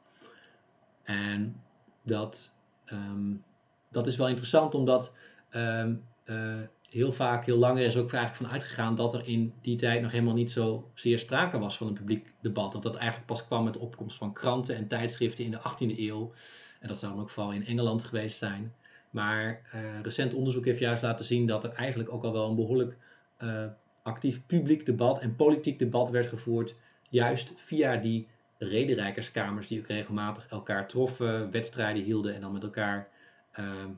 [1.03, 1.62] En
[2.03, 2.53] dat,
[2.92, 3.45] um,
[3.88, 5.14] dat is wel interessant omdat
[5.51, 6.61] um, uh,
[6.97, 10.11] heel vaak, heel lang is ook eigenlijk van uitgegaan dat er in die tijd nog
[10.11, 12.73] helemaal niet zo zeer sprake was van een publiek debat.
[12.73, 15.99] Dat dat eigenlijk pas kwam met de opkomst van kranten en tijdschriften in de 18e
[15.99, 16.33] eeuw.
[16.81, 18.75] En dat zou dan ook vooral in Engeland geweest zijn.
[19.11, 22.57] Maar uh, recent onderzoek heeft juist laten zien dat er eigenlijk ook al wel een
[22.57, 22.97] behoorlijk
[23.43, 23.65] uh,
[24.03, 26.75] actief publiek debat en politiek debat werd gevoerd,
[27.09, 28.29] juist via die
[28.59, 33.09] rederijkerskamers die ook regelmatig elkaar troffen, wedstrijden hielden en dan met elkaar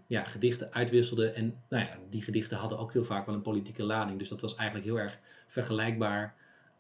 [0.07, 1.35] ja, gedichten uitwisselden.
[1.35, 4.41] En nou ja, die gedichten hadden ook heel vaak wel een politieke lading, dus dat
[4.41, 6.35] was eigenlijk heel erg vergelijkbaar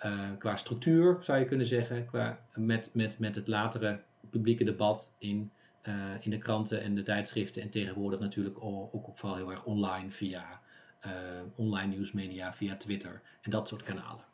[0.04, 5.14] uh, qua structuur, zou je kunnen zeggen, qua, met, met, met het latere publieke debat
[5.18, 5.50] in
[6.20, 10.60] in de kranten en de tijdschriften en tegenwoordig natuurlijk ook, ook heel erg online via
[11.54, 14.24] online nieuwsmedia, via Twitter en dat soort kanalen.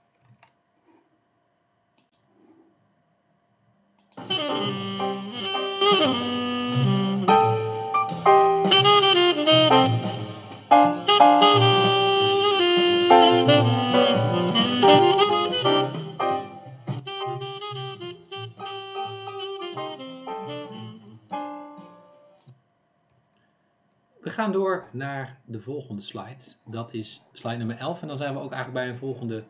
[24.34, 26.44] Gaan door naar de volgende slide.
[26.64, 28.02] Dat is slide nummer 11.
[28.02, 29.44] En dan zijn we ook eigenlijk bij een volgende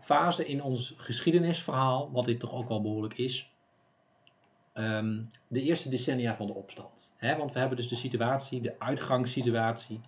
[0.00, 3.50] fase in ons geschiedenisverhaal, wat dit toch ook wel behoorlijk is.
[4.72, 7.14] Ehm, de eerste decennia van de opstand.
[7.20, 10.00] want we hebben dus de situatie, de uitgangssituatie,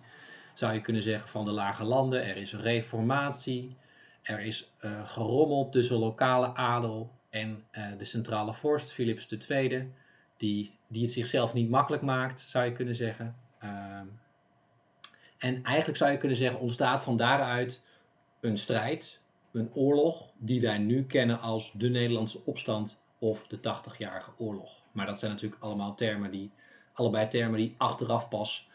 [0.53, 2.25] zou je kunnen zeggen, van de lage landen.
[2.25, 3.75] Er is reformatie,
[4.21, 9.91] er is uh, gerommeld tussen lokale adel en uh, de centrale vorst, Philips II,
[10.37, 13.35] die, die het zichzelf niet makkelijk maakt, zou je kunnen zeggen.
[13.59, 14.05] Ehm,
[15.37, 17.83] en eigenlijk zou je kunnen zeggen, ontstaat van daaruit
[18.39, 24.31] een strijd, een oorlog, die wij nu kennen als de Nederlandse opstand of de 80-jarige
[24.37, 24.71] oorlog.
[24.91, 26.51] Maar dat zijn natuurlijk allemaal termen die,
[26.93, 28.69] allebei termen die achteraf pas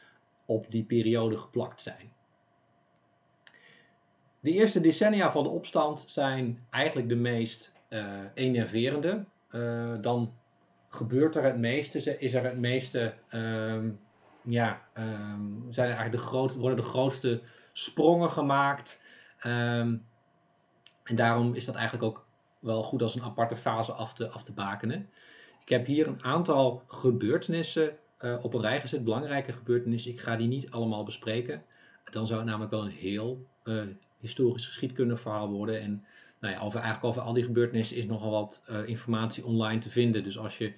[0.45, 2.13] op die periode geplakt zijn.
[4.41, 9.25] De eerste decennia van de opstand zijn eigenlijk de meest uh, enerverende.
[9.51, 10.35] Uh, dan
[10.89, 13.79] gebeurt er het meeste, is er het meeste, uh,
[14.45, 19.01] ja, um, zijn eigenlijk de grootste, worden de grootste sprongen gemaakt.
[19.47, 20.05] Um,
[21.03, 22.25] en daarom is dat eigenlijk ook
[22.59, 25.09] wel goed als een aparte fase af te, af te bakenen.
[25.63, 30.13] Ik heb hier een aantal gebeurtenissen uh, op een rij gezet, belangrijke gebeurtenissen.
[30.13, 31.63] Ik ga die niet allemaal bespreken.
[32.11, 33.83] Dan zou het namelijk wel een heel uh,
[34.21, 35.81] historisch geschiedkundig verhaal worden.
[35.81, 36.05] En
[36.41, 39.91] nou ja, over, eigenlijk over al die gebeurtenissen is nogal wat uh, informatie online te
[39.91, 40.25] vinden.
[40.25, 40.73] Dus als je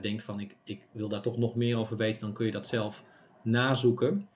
[0.00, 2.66] denkt van ik, ik wil daar toch nog meer over weten, dan kun je dat
[2.66, 3.04] zelf
[3.42, 4.28] nazoeken.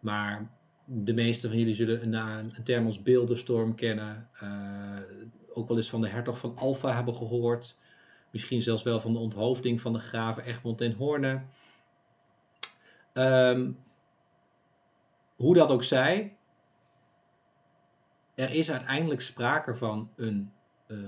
[0.00, 0.50] maar
[0.84, 2.14] de meeste van jullie zullen een,
[2.56, 4.28] een term als beeldenstorm kennen
[5.56, 7.78] ook wel eens van de hertog van Alfa hebben gehoord.
[8.30, 11.42] Misschien zelfs wel van de onthoofding van de graven Egmond en Hoorne.
[13.12, 13.78] Um,
[15.36, 16.36] hoe dat ook zij,
[18.34, 20.52] er is uiteindelijk sprake van een,
[20.86, 20.98] uh,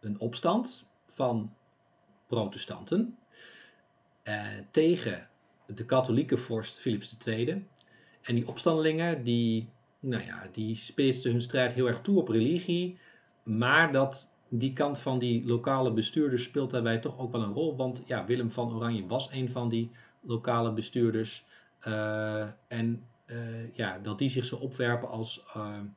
[0.00, 1.54] een opstand van
[2.30, 3.18] protestanten
[4.24, 5.28] uh, tegen
[5.66, 7.66] de katholieke vorst Philips II.
[8.22, 9.68] En die opstandelingen die,
[10.00, 12.98] nou ja, die spitsten hun strijd heel erg toe op religie.
[13.42, 17.76] Maar dat, die kant van die lokale bestuurders speelt daarbij toch ook wel een rol.
[17.76, 19.90] Want ja, Willem van Oranje was een van die
[20.20, 21.44] lokale bestuurders.
[21.86, 25.42] Uh, en uh, ja, dat die zich zo opwerpen als,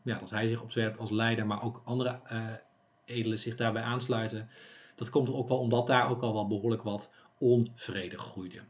[0.01, 2.19] ja, dat hij zich opwerpt als leider, maar ook andere
[3.05, 4.49] edelen zich daarbij aansluiten.
[4.95, 8.61] Dat komt ook wel omdat daar ook al wel behoorlijk wat onvrede groeide.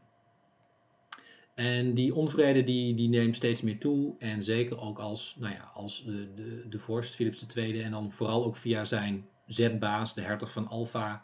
[1.54, 4.14] En die onvrede die, die neemt steeds meer toe.
[4.18, 8.12] En zeker ook als, nou ja, als de, de, de vorst Philips II en dan
[8.12, 11.22] vooral ook via zijn zetbaas, de hertog van Alfa,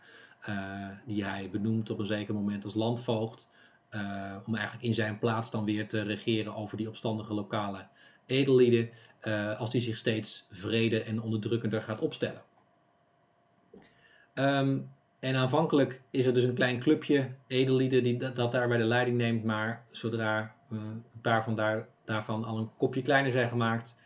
[0.48, 3.48] uh, die hij benoemt op een zeker moment als landvoogd.
[3.90, 7.86] Uh, om eigenlijk in zijn plaats dan weer te regeren over die opstandige lokale
[8.26, 8.90] edellieden.
[9.58, 12.42] Als die zich steeds vrede en onderdrukkender gaat opstellen.
[14.34, 14.90] Um,
[15.20, 19.16] en aanvankelijk is er dus een klein clubje edellieden die dat, dat daarbij de leiding
[19.16, 19.44] neemt.
[19.44, 23.98] Maar zodra uh, een paar van daar, daarvan al een kopje kleiner zijn gemaakt,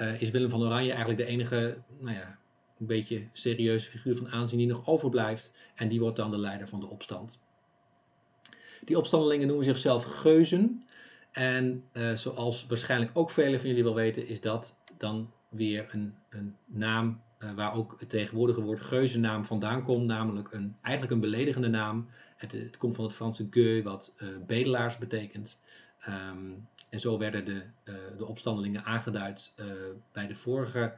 [0.00, 2.38] uh, is Willem van Oranje eigenlijk de enige, nou ja,
[2.80, 5.52] een beetje serieuze figuur van aanzien die nog overblijft.
[5.74, 7.40] En die wordt dan de leider van de opstand.
[8.84, 10.84] Die opstandelingen noemen zichzelf geuzen.
[11.32, 16.14] En uh, zoals waarschijnlijk ook velen van jullie wel weten, is dat dan weer een,
[16.28, 21.20] een naam uh, waar ook het tegenwoordige woord geuzennaam vandaan komt, namelijk een, eigenlijk een
[21.20, 22.08] beledigende naam.
[22.36, 25.60] Het, het komt van het Franse gueux, wat uh, bedelaars betekent.
[26.08, 29.54] Um, en zo werden de, uh, de opstandelingen aangeduid
[30.12, 30.94] bij de, vorige,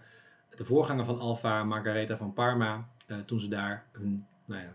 [0.56, 2.88] de voorganger van Alfa, Margaretha van Parma,
[3.26, 4.72] toen ze daar hun, nou ja,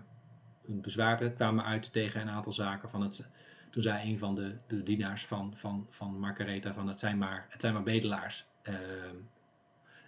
[0.65, 2.89] hun bezwaren kwamen uit tegen een aantal zaken.
[2.89, 3.29] Van het,
[3.69, 7.45] toen zei een van de, de dienaars van, van, van Margaretha van het zijn maar,
[7.49, 8.45] het zijn maar bedelaars.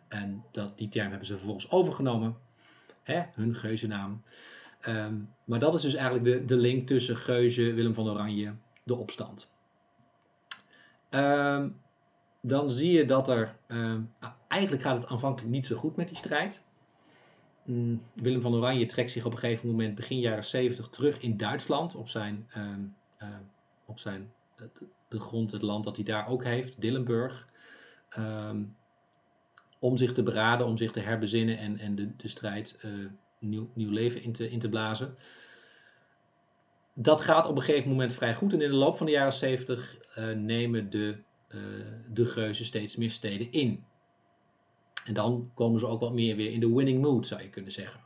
[0.10, 2.38] Ehm, en dat, die term hebben ze vervolgens overgenomen,
[3.04, 4.24] hè, hun geuzennaam.
[4.88, 8.96] Um, maar dat is dus eigenlijk de, de link tussen Geuze, Willem van Oranje, de
[8.96, 9.52] opstand.
[11.10, 11.82] Um,
[12.42, 14.14] dan zie je dat er, um,
[14.48, 16.62] eigenlijk gaat het aanvankelijk niet zo goed met die strijd.
[17.64, 21.38] Mm, Willem van Oranje trekt zich op een gegeven moment begin jaren 70 terug in
[21.38, 22.48] Duitsland op zijn,
[23.86, 24.32] op zijn
[25.08, 27.48] de grond, het land dat hij daar ook heeft, Dillenburg.
[29.80, 33.06] Om zich te beraden, om zich te herbezinnen en, en de, de strijd uh,
[33.40, 35.16] nieuw, nieuw leven in te, in te blazen.
[36.94, 38.54] dat gaat op een gegeven moment vrij goed.
[38.54, 41.16] En in de loop van de jaren 70 uh, nemen de,
[41.50, 41.62] uh,
[42.14, 43.84] de geuzen steeds meer steden in.
[45.06, 47.72] En dan komen ze ook wat meer weer in de winning mood, zou je kunnen
[47.72, 48.00] zeggen.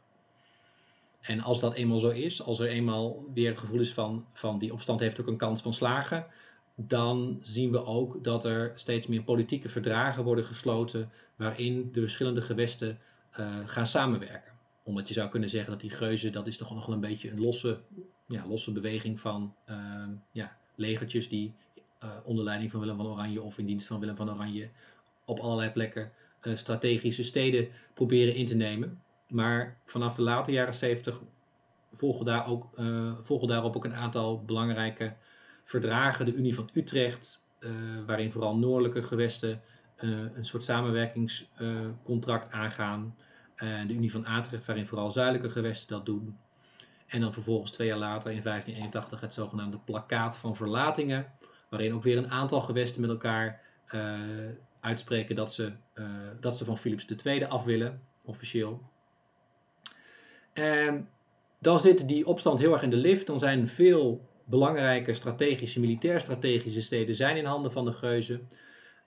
[1.21, 4.59] En als dat eenmaal zo is, als er eenmaal weer het gevoel is van, van
[4.59, 6.25] die opstand heeft ook een kans van slagen,
[6.75, 12.41] dan zien we ook dat er steeds meer politieke verdragen worden gesloten waarin de verschillende
[12.41, 12.99] gewesten
[13.39, 14.51] uh, gaan samenwerken.
[14.83, 17.31] Omdat je zou kunnen zeggen dat die geuzen, dat is toch nog wel een beetje
[17.31, 17.79] een losse,
[18.27, 19.75] ja, losse beweging van uh,
[20.31, 21.53] ja, legertjes die
[22.03, 24.69] uh, onder leiding van Willem van Oranje of in dienst van Willem van Oranje
[25.25, 29.01] op allerlei plekken uh, strategische steden proberen in te nemen.
[29.27, 31.21] Maar vanaf de late jaren 70
[31.91, 32.67] volgen, daar ook,
[33.21, 35.13] volgen daarop ook een aantal belangrijke
[35.63, 36.26] verdragen.
[36.26, 37.43] De Unie van Utrecht,
[38.06, 39.62] waarin vooral noordelijke gewesten
[39.97, 43.15] een soort samenwerkingscontract aangaan.
[43.88, 46.38] de Unie van Atrecht, waarin vooral zuidelijke gewesten dat doen.
[47.08, 51.26] En dan vervolgens twee jaar later in 1581 het zogenaamde plakkaat van verlatingen,
[51.69, 53.62] waarin ook weer een aantal gewesten met elkaar
[54.80, 55.71] uitspreken dat ze,
[56.39, 58.82] dat ze van Philips II af willen, officieel.
[60.54, 61.10] En
[61.60, 63.28] dan zit die opstand heel erg in de lift.
[63.28, 68.49] Dan zijn veel belangrijke strategische, militair-strategische steden zijn in handen van de geuzen.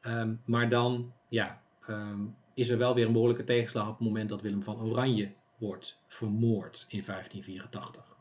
[0.03, 4.29] Um, maar dan ja, um, is er wel weer een behoorlijke tegenslag op het moment
[4.29, 8.17] dat Willem van Oranje wordt vermoord in 1584.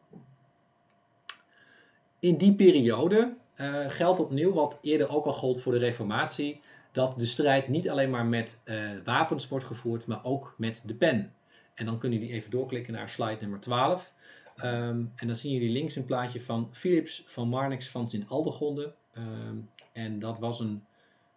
[2.19, 7.17] In die periode uh, geldt opnieuw wat eerder ook al gold voor de Reformatie, dat
[7.17, 11.33] de strijd niet alleen maar met uh, wapens wordt gevoerd, maar ook met de pen.
[11.73, 14.13] En dan kunnen jullie even doorklikken naar slide nummer 12.
[14.63, 18.93] Um, en dan zien jullie links een plaatje van Philips van Marnix van Sint-Aldegonde.
[19.17, 20.83] Um, en dat was een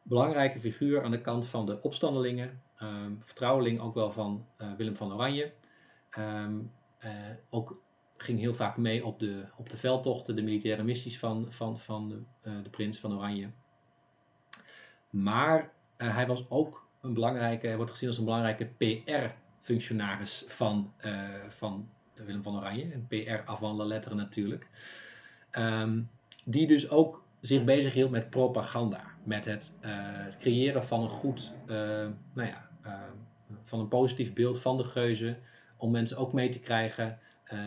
[0.03, 2.63] belangrijke figuur aan de kant van de opstandelingen.
[2.83, 5.53] Um, vertrouweling ook wel van uh, Willem van Oranje.
[6.19, 6.47] Uh,
[7.51, 7.81] ook
[8.17, 12.09] ging heel vaak mee op de, op de veldtochten, de militaire missies van, van, van
[12.09, 13.51] de, uh, de prins van Oranje.
[15.11, 20.93] Maar hij was ook een belangrijke, hij wordt gezien als een belangrijke PR-functionaris van,
[21.49, 21.89] van
[22.25, 22.95] Willem van Oranje.
[22.95, 24.67] Een PR avant la natuurlijk.
[25.53, 26.11] Um,
[26.45, 29.01] die dus ook zich bezig hield met propaganda.
[29.25, 32.69] Met het, het creëren van een goed, nou ja,
[33.65, 35.39] van een positief beeld van de geuzen
[35.77, 37.19] om mensen ook mee te krijgen
[37.53, 37.59] uh,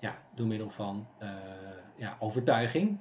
[0.00, 1.06] ja, door middel van
[1.96, 2.98] ja, overtuiging.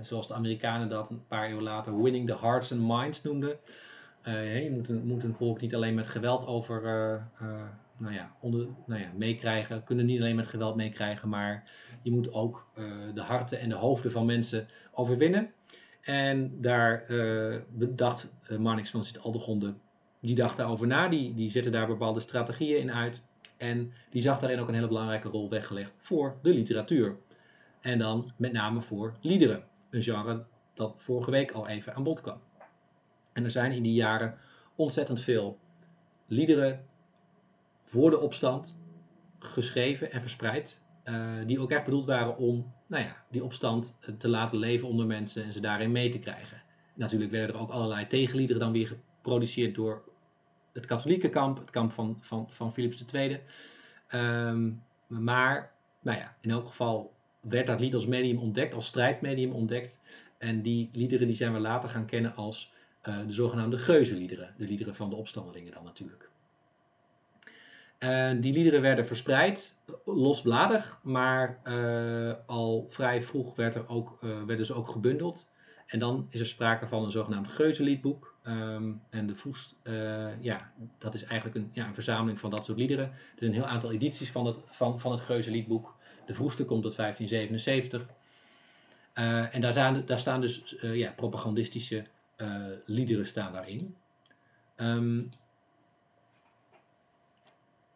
[0.00, 3.56] Zoals de Amerikanen dat een paar eeuwen later winning the hearts and minds noemden.
[4.24, 6.82] Je moet een, volk niet alleen met geweld over,
[7.98, 11.70] nou ja, onder, nou ja, meekrijgen, kunnen niet alleen met geweld meekrijgen, maar
[12.02, 12.66] je moet ook
[13.14, 15.52] de harten en de hoofden van mensen overwinnen.
[16.00, 17.04] En daar
[17.68, 19.74] bedacht Marnix van Sint-Aldegonde
[20.20, 23.22] die dacht daarover na, die, die zette daar bepaalde strategieën in uit.
[23.56, 27.16] En die zag daarin ook een hele belangrijke rol weggelegd voor de literatuur.
[27.80, 32.20] En dan met name voor liederen, een genre dat vorige week al even aan bod
[32.20, 32.40] kwam.
[33.32, 34.38] En er zijn in die jaren
[34.74, 35.58] ontzettend veel
[36.26, 36.84] liederen
[37.88, 38.78] voor de opstand
[39.38, 40.80] geschreven en verspreid.
[41.04, 45.06] Uh, die ook echt bedoeld waren om nou ja, die opstand te laten leven onder
[45.06, 46.62] mensen en ze daarin mee te krijgen.
[46.94, 50.02] Natuurlijk werden er ook allerlei tegenliederen dan weer geproduceerd door
[50.72, 53.40] het katholieke kamp, het kamp van, van, van Philips II.
[54.12, 59.52] Um, maar nou ja, in elk geval werd dat lied als medium ontdekt, als strijdmedium
[59.52, 59.98] ontdekt.
[60.38, 62.72] En die liederen die zijn we later gaan kennen als
[63.08, 64.54] uh, de zogenaamde geuzenliederen.
[64.56, 66.30] De liederen van de opstandelingen dan natuurlijk.
[67.98, 69.74] En die liederen werden verspreid,
[70.04, 75.50] losbladig, maar uh, al vrij vroeg werd er ook, uh, werden ze ook gebundeld.
[75.86, 78.36] En dan is er sprake van een zogenaamd geuzenliedboek.
[78.44, 82.64] Um, en de vroegst, uh, ja, dat is eigenlijk een, ja, een verzameling van dat
[82.64, 83.04] soort liederen.
[83.04, 85.96] Er zijn een heel aantal edities van het, van, van het geuzenliedboek.
[86.26, 88.16] De vroegste komt uit 1577.
[89.14, 92.04] Uh, en daar, zijn, daar staan dus ja, propagandistische
[92.86, 93.96] liederen staan daarin.
[94.76, 95.30] Um,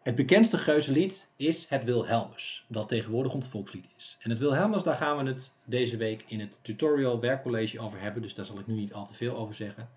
[0.03, 4.17] het bekendste geuzenlied is het Wilhelmus, dat tegenwoordig ons volkslied is.
[4.21, 8.23] En het Wilhelmus, daar gaan we het deze week in het tutorial werkcollege over hebben,
[8.23, 9.89] dus daar zal ik nu niet al te veel over zeggen.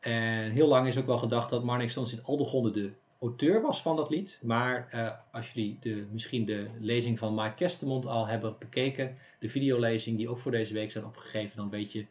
[0.00, 3.96] En heel lang is ook wel gedacht dat Marnix van Sint-Aldegonde de auteur was van
[3.96, 4.38] dat lied.
[4.42, 9.48] Maar uh, als jullie de, misschien de lezing van Mike Kestemond al hebben bekeken, de
[9.48, 12.06] videolezing die ook voor deze week staat opgegeven, dan weet je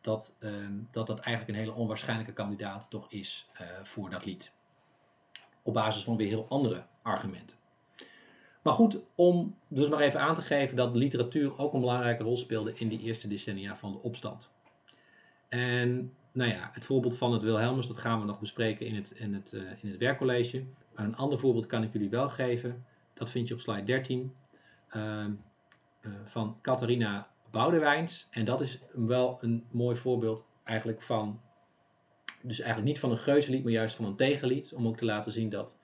[0.00, 0.50] dat uh,
[0.90, 4.54] dat, dat eigenlijk een hele onwaarschijnlijke kandidaat toch is uh, voor dat lied
[5.66, 7.56] op basis van weer heel andere argumenten.
[8.62, 12.36] Maar goed, om dus maar even aan te geven dat literatuur ook een belangrijke rol
[12.36, 14.52] speelde in die eerste decennia van de opstand.
[15.48, 19.10] En nou ja, het voorbeeld van het Wilhelmus, dat gaan we nog bespreken in het,
[19.10, 20.64] in het, uh, in het werkcollege.
[20.94, 22.84] een ander voorbeeld kan ik jullie wel geven.
[23.14, 24.32] Dat vind je op slide 13.
[24.96, 25.24] Uh,
[26.00, 28.28] eh, van Catharina Boudewijns.
[28.30, 31.40] En dat is wel een mooi voorbeeld eigenlijk van,
[32.46, 34.72] dus eigenlijk niet van een geuzenlied, maar juist van een tegenlied.
[34.72, 35.76] Om ook te laten zien dat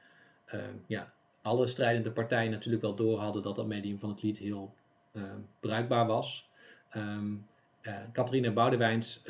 [0.44, 4.38] eh, ja, alle strijdende partijen natuurlijk wel door hadden dat dat medium van het lied
[4.38, 4.74] heel
[5.12, 5.22] uh,
[5.60, 6.48] bruikbaar was.
[6.96, 7.46] Um,
[7.82, 9.22] uh, Catharina Boudewijns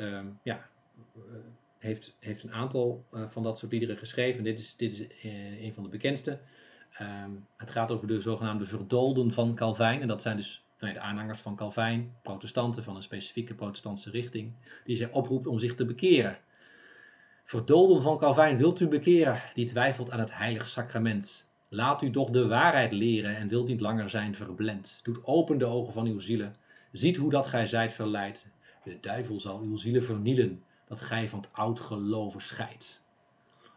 [0.43, 0.67] ja,
[1.15, 1.21] uh,
[1.77, 4.43] heeft, heeft een aantal van dat soort liederen geschreven.
[4.43, 5.07] Dit is, dit is
[5.61, 6.39] een van de bekendste.
[7.55, 10.01] Het gaat over de zogenaamde verdolden van Calvijn.
[10.01, 14.51] En dat zijn dus nou de aanhangers van Calvijn, protestanten van een specifieke protestantse richting,
[14.85, 16.37] die zij oproept om zich te bekeren.
[17.43, 21.51] Verdolden van Calvijn, wilt u bekeren, die twijfelt aan het heilig sacrament.
[21.69, 24.99] Laat u toch de waarheid leren en wilt niet langer zijn verblend.
[25.03, 26.55] Doet open de ogen van uw zielen.
[26.91, 28.45] Ziet hoe dat gij zijt verleid.
[28.83, 33.01] De duivel zal uw zielen vernielen, dat gij van het oud geloven scheidt.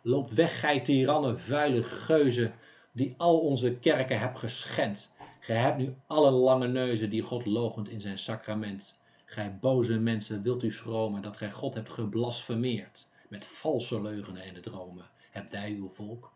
[0.03, 2.53] Loopt weg, gij tirannen, vuile geuzen,
[2.93, 5.15] die al onze kerken hebt geschend.
[5.41, 8.99] Gij hebt nu alle lange neuzen die God logent in zijn sacrament.
[9.25, 13.09] Gij boze mensen, wilt u schromen dat gij God hebt geblasfemeerd.
[13.29, 16.33] Met valse leugenen en de dromen hebt hij uw volk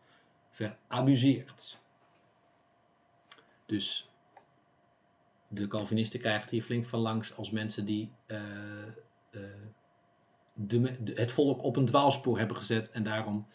[0.49, 1.81] verabuseerd.
[3.67, 4.11] Dus
[5.49, 8.41] de Calvinisten krijgen hier flink van langs als mensen die uh,
[9.31, 9.43] uh,
[10.53, 13.47] de, het volk op een dwaalspoor hebben gezet en daarom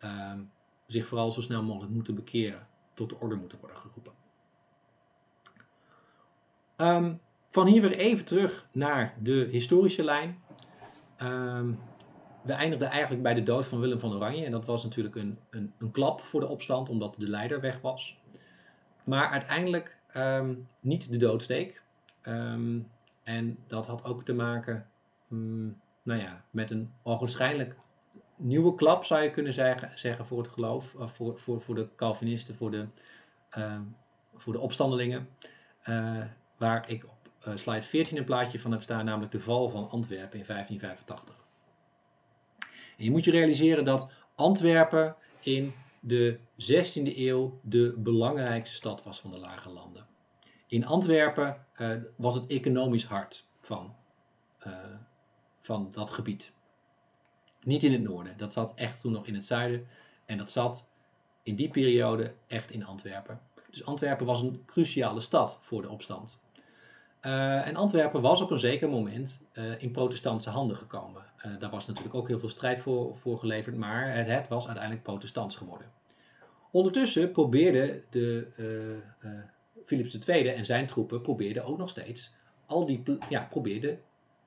[0.00, 0.32] uh,
[0.86, 4.12] zich vooral zo snel mogelijk moeten bekeren, tot de orde moeten worden geroepen.
[6.76, 7.20] Um,
[7.50, 10.42] van hier weer even terug naar de historische lijn.
[11.22, 11.78] Um,
[12.42, 14.44] we eindigden eigenlijk bij de dood van Willem van Oranje.
[14.44, 17.80] En dat was natuurlijk een, een, een klap voor de opstand, omdat de leider weg
[17.80, 18.18] was.
[19.04, 21.82] Maar uiteindelijk um, niet de doodsteek.
[22.26, 22.90] Um,
[23.22, 24.86] en dat had ook te maken
[25.32, 27.76] um, nou ja, met een ogenschijnlijk
[28.36, 30.94] nieuwe klap, zou je kunnen zeggen, zeggen voor het geloof.
[30.94, 32.86] Of voor, voor, voor de Calvinisten, voor de,
[34.36, 35.28] voor de opstandelingen.
[35.88, 36.24] Uh,
[36.56, 39.90] waar ik op uh, slide 14 een plaatje van heb staan, namelijk de val van
[39.90, 41.37] Antwerpen in 1585.
[42.98, 49.20] En je moet je realiseren dat Antwerpen in de 16e eeuw de belangrijkste stad was
[49.20, 50.06] van de Lage Landen.
[50.66, 53.94] In Antwerpen uh, was het economisch hart van,
[54.66, 54.74] uh,
[55.60, 56.52] van dat gebied.
[57.62, 59.86] Niet in het noorden, dat zat echt toen nog in het zuiden.
[60.24, 60.88] En dat zat
[61.42, 63.40] in die periode echt in Antwerpen.
[63.70, 66.38] Dus Antwerpen was een cruciale stad voor de opstand.
[67.22, 71.22] Uh, en Antwerpen was op een zeker moment uh, in protestantse handen gekomen.
[71.46, 75.04] Uh, daar was natuurlijk ook heel veel strijd voor, geleverd, maar het, het, was uiteindelijk
[75.04, 75.86] protestants geworden.
[76.70, 78.46] Ondertussen probeerde de,
[79.86, 82.34] Philips II en zijn troepen probeerden ook nog steeds
[82.66, 84.00] al die ja, probeerden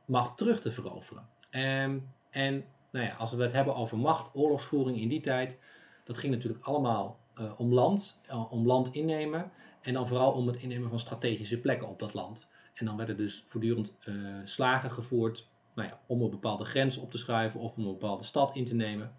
[0.06, 1.28] macht terug te veroveren.
[1.52, 5.58] Um, en nou ja, als we het hebben over macht, oorlogsvoering in die tijd,
[6.04, 7.20] dat ging natuurlijk allemaal
[7.58, 9.52] om land, om land innemen
[9.82, 12.51] en dan vooral om het innemen van strategische plekken op dat land.
[12.82, 17.12] En dan werden dus voortdurend uh, slagen gevoerd nou ja, om een bepaalde grens op
[17.12, 19.12] te schuiven of om een bepaalde stad in te nemen.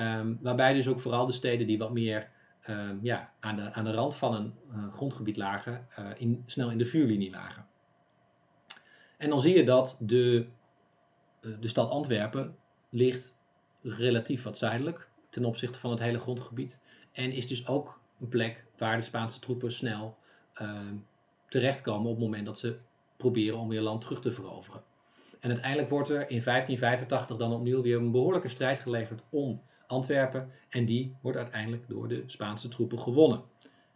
[0.00, 2.30] Um, waarbij dus ook vooral de steden die wat meer
[2.68, 6.70] um, ja, aan, de, aan de rand van een uh, grondgebied lagen, uh, in, snel
[6.70, 7.66] in de vuurlinie lagen.
[9.16, 10.46] En dan zie je dat de,
[11.40, 12.56] de stad Antwerpen
[12.88, 13.34] ligt
[13.82, 16.78] relatief wat zuidelijk ten opzichte van het hele grondgebied.
[17.12, 20.16] En is dus ook een plek waar de Spaanse troepen snel
[20.62, 20.80] uh,
[21.48, 22.78] terechtkomen op het moment dat ze
[23.16, 24.82] proberen om weer land terug te veroveren.
[25.40, 30.50] En uiteindelijk wordt er in 1585 dan opnieuw weer een behoorlijke strijd geleverd om Antwerpen.
[30.68, 33.42] En die wordt uiteindelijk door de Spaanse troepen gewonnen.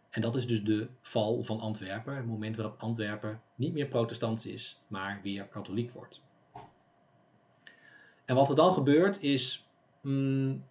[0.09, 4.45] En dat is dus de val van Antwerpen, het moment waarop Antwerpen niet meer protestants
[4.45, 6.23] is, maar weer katholiek wordt.
[8.25, 9.67] En wat er dan gebeurt is,
[10.01, 10.63] mm,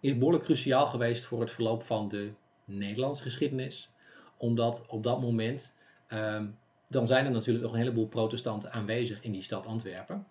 [0.00, 2.30] is behoorlijk cruciaal geweest voor het verloop van de
[2.64, 3.90] Nederlandse geschiedenis.
[4.36, 5.74] Omdat op dat moment
[6.12, 10.26] Um, dan zijn er natuurlijk nog een heleboel protestanten aanwezig in die stad Antwerpen.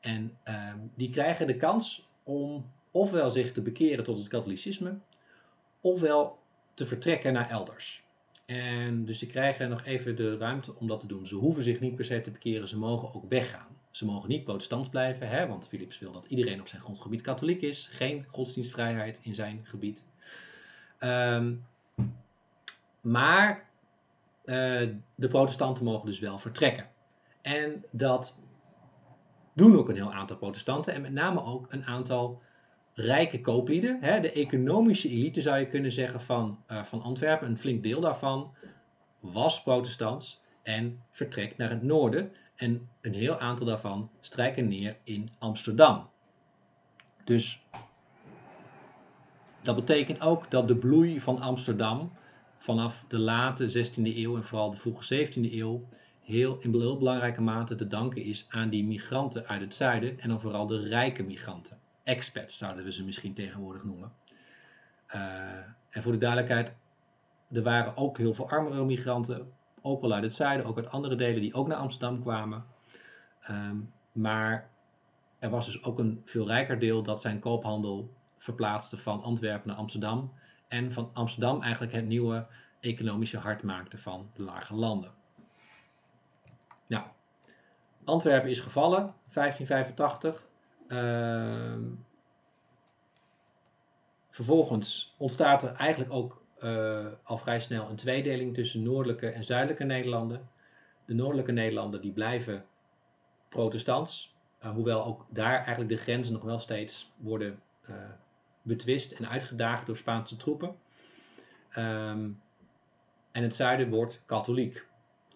[0.00, 4.98] En um, die krijgen de kans om ofwel zich te bekeren tot het katholicisme,
[5.80, 6.38] ofwel
[6.74, 8.02] te vertrekken naar elders.
[8.44, 11.26] En dus die krijgen nog even de ruimte om dat te doen.
[11.26, 13.76] Ze hoeven zich niet per se te bekeren, ze mogen ook weggaan.
[13.90, 17.62] Ze mogen niet protestant blijven, hè, want Philips wil dat iedereen op zijn grondgebied katholiek
[17.62, 17.86] is.
[17.86, 20.02] Geen godsdienstvrijheid in zijn gebied.
[21.00, 21.64] Um,
[23.00, 23.67] maar
[25.14, 26.86] de protestanten mogen dus wel vertrekken.
[27.42, 28.38] En dat
[29.52, 32.42] doen ook een heel aantal protestanten en met name ook een aantal
[32.94, 33.98] rijke kooplieden.
[34.00, 38.00] Hè, de economische elite zou je kunnen zeggen van, uh, van Antwerpen, een flink deel
[38.00, 38.54] daarvan
[39.20, 42.32] was protestants en vertrekt naar het noorden.
[42.56, 46.08] En een heel aantal daarvan strijken neer in Amsterdam.
[47.24, 47.62] Dus
[49.62, 52.12] dat betekent ook dat de bloei van Amsterdam
[52.58, 55.88] vanaf de late 16e eeuw en vooral de vroege 17e eeuw
[56.20, 60.28] heel, in heel belangrijke mate te danken is aan die migranten uit het zuiden en
[60.28, 61.78] dan vooral de rijke migranten.
[62.02, 64.12] Expats zouden we ze misschien tegenwoordig noemen.
[65.14, 65.22] Uh,
[65.90, 66.74] en voor de duidelijkheid,
[67.52, 69.52] er waren ook heel veel armere migranten,
[69.82, 72.64] ook wel uit het zuiden, ook uit andere delen die ook naar Amsterdam kwamen.
[73.50, 74.70] Um, maar
[75.38, 79.76] er was dus ook een veel rijker deel dat zijn koophandel verplaatste van Antwerpen naar
[79.76, 80.32] Amsterdam.
[80.68, 82.46] En van Amsterdam eigenlijk het nieuwe
[82.80, 85.10] economische hart maakte van de lage landen.
[86.86, 87.04] Nou,
[88.04, 90.46] Antwerpen is gevallen, 1585.
[90.88, 91.74] Uh,
[94.30, 99.84] vervolgens ontstaat er eigenlijk ook uh, al vrij snel een tweedeling tussen noordelijke en zuidelijke
[99.84, 100.48] Nederlanden.
[101.04, 102.64] De noordelijke Nederlanden die blijven
[103.48, 107.96] protestants, uh, hoewel ook daar eigenlijk de grenzen nog wel steeds worden uh,
[108.68, 110.76] betwist en uitgedaagd door Spaanse troepen.
[111.76, 112.40] Um,
[113.32, 114.86] en het zuiden wordt katholiek.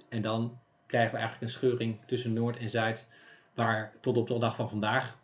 [0.08, 3.08] En dan krijgen we eigenlijk een scheuring tussen Noord en Zuid,
[3.54, 5.18] waar tot op de dag van vandaag,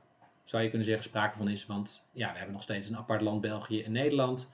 [0.45, 1.67] zou je kunnen zeggen, sprake van is.
[1.67, 4.49] Want ja, we hebben nog steeds een apart land, België en Nederland.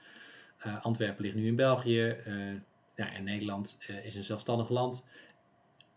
[0.65, 2.15] Uh, Antwerpen ligt nu in België.
[2.27, 2.53] Uh,
[2.95, 5.07] ja, en Nederland uh, is een zelfstandig land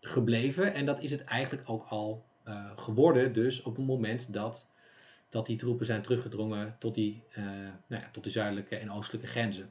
[0.01, 0.73] gebleven.
[0.73, 2.27] En dat is het eigenlijk ook al
[2.75, 4.71] geworden, dus op het moment dat,
[5.29, 7.23] dat die troepen zijn teruggedrongen tot die,
[7.87, 9.69] nou ja, tot de zuidelijke en oostelijke grenzen.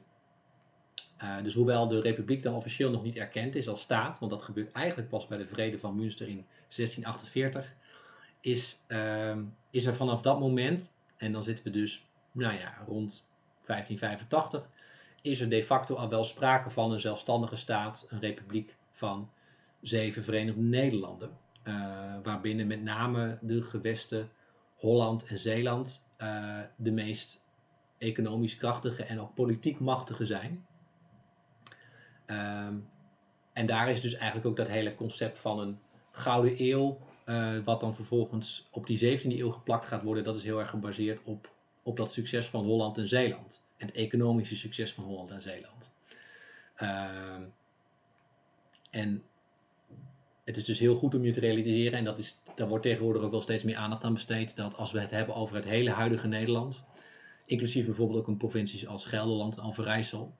[1.23, 4.41] Uh, dus hoewel de republiek dan officieel nog niet erkend is als staat, want dat
[4.41, 6.45] gebeurt eigenlijk pas bij de vrede van Münster in
[6.75, 7.73] 1648,
[8.41, 9.37] is, uh,
[9.69, 13.27] is er vanaf dat moment, en dan zitten we dus nou ja, rond
[13.65, 14.69] 1585,
[15.21, 19.29] is er de facto al wel sprake van een zelfstandige staat, een republiek van
[19.81, 21.37] zeven Verenigde Nederlanden.
[21.63, 21.73] Uh,
[22.23, 24.29] waarbinnen met name de gewesten
[24.79, 27.43] Holland en Zeeland uh, de meest
[27.97, 30.65] economisch krachtige en ook politiek machtige zijn.
[32.27, 32.89] Um,
[33.53, 35.79] en daar is dus eigenlijk ook dat hele concept van een
[36.11, 40.43] gouden eeuw, uh, wat dan vervolgens op die 17e eeuw geplakt gaat worden, dat is
[40.43, 41.53] heel erg gebaseerd op,
[41.83, 43.63] op dat succes van Holland en Zeeland.
[43.77, 45.93] En het economische succes van Holland en Zeeland.
[46.77, 47.35] Uh,
[48.89, 49.23] en
[50.49, 53.21] het is dus heel goed om je te realiseren, en dat is, daar wordt tegenwoordig
[53.21, 55.89] ook wel steeds meer aandacht aan besteed, dat als we het hebben over het hele
[55.89, 56.87] huidige Nederland,
[57.45, 60.33] inclusief bijvoorbeeld ook een provincies als Gelderland en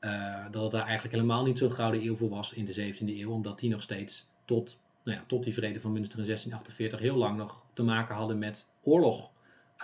[0.00, 3.04] uh, dat het daar eigenlijk helemaal niet zo'n gouden eeuw voor was in de 17e
[3.04, 6.98] eeuw, omdat die nog steeds tot, nou ja, tot die vrede van Münster in 1648
[6.98, 9.30] heel lang nog te maken hadden met oorlog,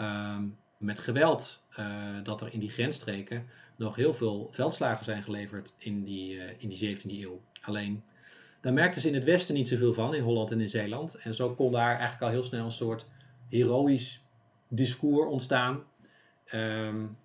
[0.01, 0.39] uh,
[0.79, 1.63] met geweld.
[1.79, 3.47] Uh, dat er in die grensstreken
[3.77, 7.41] nog heel veel veldslagen zijn geleverd in die, eh, in die 17e eeuw.
[7.61, 8.03] Alleen,
[8.67, 11.15] daar merkten ze in het Westen niet zoveel van, in Holland en in Zeeland.
[11.15, 13.07] En zo kon daar eigenlijk al heel snel een soort
[13.49, 14.21] heroïsch
[14.69, 15.83] discours ontstaan.
[16.53, 17.17] Um,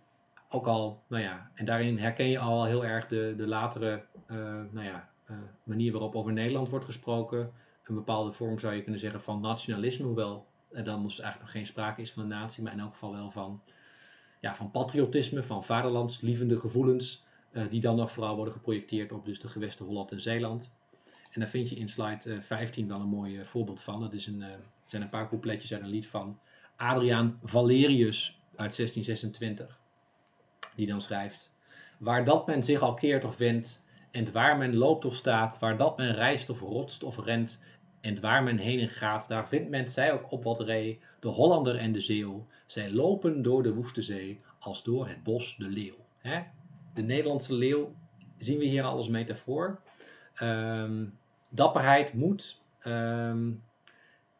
[0.49, 4.37] ook al, nou ja, en daarin herken je al heel erg de, de latere uh,
[4.71, 7.51] nou ja, uh, manier waarop over Nederland wordt gesproken.
[7.83, 11.51] Een bepaalde vorm zou je kunnen zeggen van nationalisme, hoewel er dan dus eigenlijk nog
[11.51, 13.61] geen sprake is van een natie, maar in elk geval wel van,
[14.41, 19.39] ja, van patriotisme, van vaderlandslievende gevoelens, uh, die dan nog vooral worden geprojecteerd op dus
[19.39, 20.71] de gewesten Holland en Zeeland.
[21.32, 23.99] En daar vind je in slide 15 wel een mooi voorbeeld van.
[23.99, 24.43] Dat is een,
[24.86, 26.39] zijn een paar coupletjes uit een lied van
[26.75, 29.79] Adriaan Valerius uit 1626
[30.75, 31.51] die dan schrijft:
[31.97, 35.77] Waar dat men zich al keert of wendt, en waar men loopt of staat, waar
[35.77, 37.63] dat men reist of rotst of rent,
[38.01, 41.27] en waar men heen en gaat, daar vindt men zij ook op wat ree, de
[41.27, 42.45] Hollander en de Zeeuw.
[42.65, 45.95] Zij lopen door de woeste zee, als door het bos de leeuw.
[46.93, 47.95] De Nederlandse leeuw
[48.38, 49.79] zien we hier al als metafoor.
[50.41, 51.17] Um,
[51.51, 53.63] dapperheid, moed, um,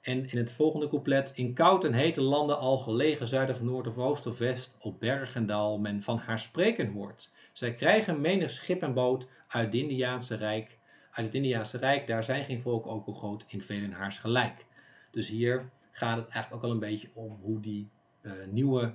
[0.02, 3.88] en in het volgende couplet: In koud en hete landen al gelegen, zuiden of noord
[3.88, 7.34] of oost of west, op berg en dal, men van haar spreken hoort.
[7.54, 10.78] Zij krijgen menig schip en boot uit het Indiaanse Rijk.
[11.12, 14.66] Uit het Indiaanse Rijk, daar zijn geen volk ook al groot, in velen haars gelijk.
[15.12, 17.90] Dus hier gaat het eigenlijk ook al een beetje om hoe die
[18.22, 18.94] uh, nieuwe,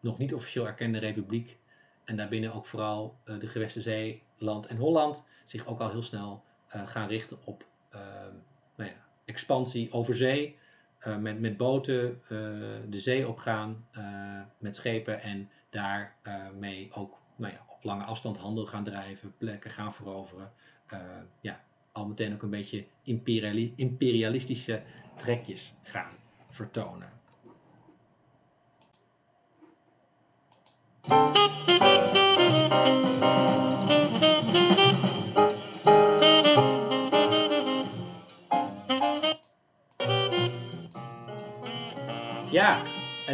[0.00, 1.58] nog niet officieel erkende republiek,
[2.04, 6.42] en daarbinnen ook vooral uh, de gewesten Zeeland en Holland, zich ook al heel snel
[6.86, 7.64] gaan richten op
[8.76, 10.56] nou ja, expansie over zee.
[11.06, 12.38] Uh, met, met boten uh,
[12.88, 18.66] de zee opgaan uh, met schepen en daarmee ook nou ja, op lange afstand handel
[18.66, 20.52] gaan drijven, plekken gaan veroveren.
[21.40, 21.60] ja,
[21.92, 24.82] al meteen ook een beetje imperiali imperialistische
[25.16, 26.12] trekjes gaan
[26.50, 27.12] vertonen.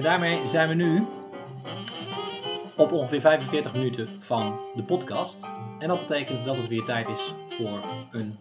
[0.00, 1.06] En daarmee zijn we nu
[2.76, 5.46] op ongeveer 45 minuten van de podcast.
[5.78, 7.80] En dat betekent dat het weer tijd is voor
[8.10, 8.38] een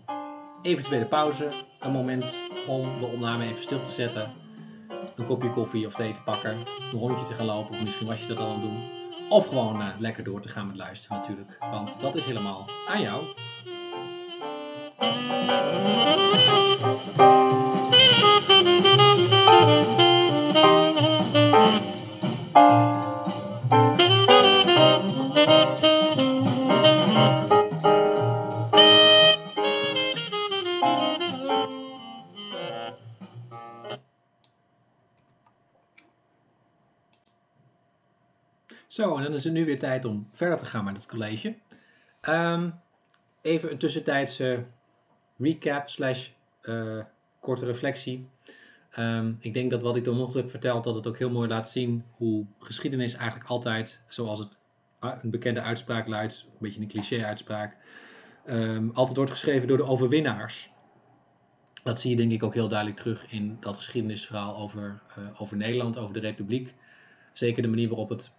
[0.61, 1.47] eventuele pauze,
[1.79, 2.25] een moment
[2.67, 4.31] om de opname even stil te zetten,
[5.15, 6.51] een kopje koffie of thee te pakken,
[6.91, 8.79] een rondje te gaan lopen, of misschien was je dat al aan het doen.
[9.29, 13.01] Of gewoon eh, lekker door te gaan met luisteren natuurlijk, want dat is helemaal aan
[13.01, 13.23] jou.
[39.39, 41.55] Is het nu weer tijd om verder te gaan met het college.
[42.21, 42.69] Ehm,
[43.41, 44.65] even een tussentijdse
[45.37, 46.29] recap slash
[46.61, 46.99] eh,
[47.39, 48.29] korte reflectie.
[48.91, 51.47] Ehm, ik denk dat wat ik dan nog heb verteld, dat het ook heel mooi
[51.47, 54.57] laat zien hoe geschiedenis eigenlijk altijd, zoals het
[55.03, 57.77] uh, een bekende uitspraak luidt, een beetje een cliché uitspraak,
[58.45, 60.71] ehm, altijd wordt geschreven door de overwinnaars.
[61.83, 65.57] Dat zie je denk ik ook heel duidelijk terug in dat geschiedenisverhaal over, uh, over
[65.57, 66.73] Nederland, over de Republiek.
[67.33, 68.31] Zeker de manier waarop het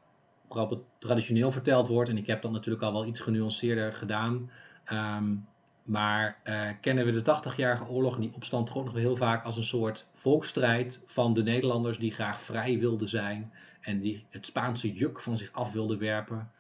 [0.99, 2.11] traditioneel verteld wordt.
[2.11, 4.51] En ik heb dat natuurlijk al wel iets genuanceerder gedaan.
[4.85, 5.35] Ehm,
[5.83, 9.57] maar uh, kennen we de 80-jarige oorlog en die opstand ook nog heel vaak als
[9.57, 14.93] een soort volksstrijd van de Nederlanders die graag vrij wilden zijn en die het Spaanse
[14.93, 16.51] juk van zich af wilden werpen.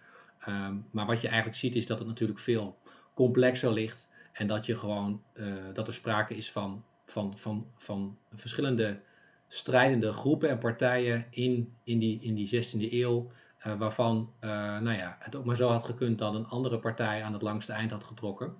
[0.48, 2.78] Um, maar wat je eigenlijk ziet is dat het natuurlijk veel
[3.14, 8.18] complexer ligt en dat, je gewoon, uh, dat er sprake is van, van, van, van
[8.34, 9.00] verschillende
[9.48, 13.30] strijdende groepen en partijen in, in, die, in die 16e eeuw.
[13.66, 17.22] Uh, waarvan uh, nou ja, het ook maar zo had gekund dat een andere partij
[17.22, 18.54] aan het langste eind had getrokken.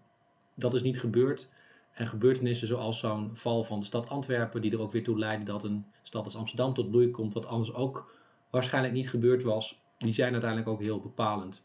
[0.55, 1.49] Dat is niet gebeurd.
[1.93, 5.45] En gebeurtenissen zoals zo'n val van de stad Antwerpen, die er ook weer toe leidde
[5.45, 8.15] dat een stad als Amsterdam tot bloei komt, wat anders ook
[8.51, 11.63] waarschijnlijk niet gebeurd was, die zijn uiteindelijk ook heel bepalend.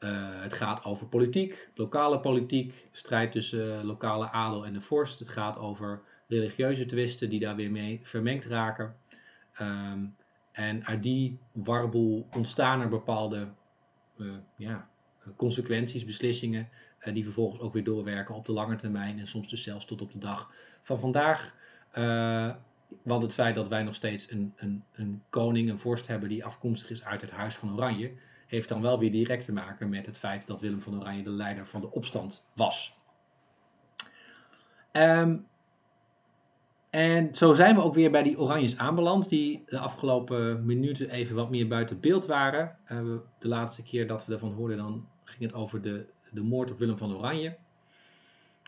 [0.00, 5.18] Uh, het gaat over politiek, lokale politiek, strijd tussen lokale adel en de vorst.
[5.18, 8.96] Het gaat over religieuze twisten die daar weer mee vermengd raken.
[9.60, 10.16] Um,
[10.60, 13.48] en uit die warboel ontstaan er bepaalde
[14.16, 14.88] uh, ja,
[15.36, 16.68] consequenties, beslissingen,
[17.04, 20.02] uh, die vervolgens ook weer doorwerken op de lange termijn en soms dus zelfs tot
[20.02, 20.52] op de dag
[20.82, 21.54] van vandaag.
[21.94, 22.54] Uh,
[23.02, 26.44] want het feit dat wij nog steeds een, een, een koning, een vorst hebben die
[26.44, 28.12] afkomstig is uit het Huis van Oranje,
[28.46, 31.30] heeft dan wel weer direct te maken met het feit dat Willem van Oranje de
[31.30, 32.98] leider van de opstand was.
[34.92, 35.46] Um,
[36.90, 41.36] en zo zijn we ook weer bij die Oranjes aanbeland, die de afgelopen minuten even
[41.36, 42.76] wat meer buiten beeld waren.
[42.92, 42.98] Uh,
[43.38, 46.78] de laatste keer dat we ervan hoorden, dan ging het over de, de moord op
[46.78, 47.56] Willem van Oranje.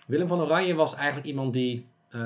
[0.07, 2.21] Willem van Oranje was eigenlijk iemand die, uh,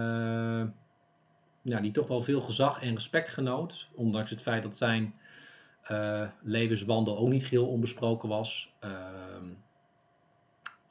[1.62, 5.14] nou, die toch wel veel gezag en respect genoot, ondanks het feit dat zijn
[5.90, 8.72] uh, levenswandel ook niet geheel onbesproken was.
[8.78, 9.44] Ehm,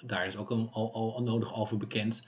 [0.01, 2.27] daar is ook al, al, al nodig over bekend.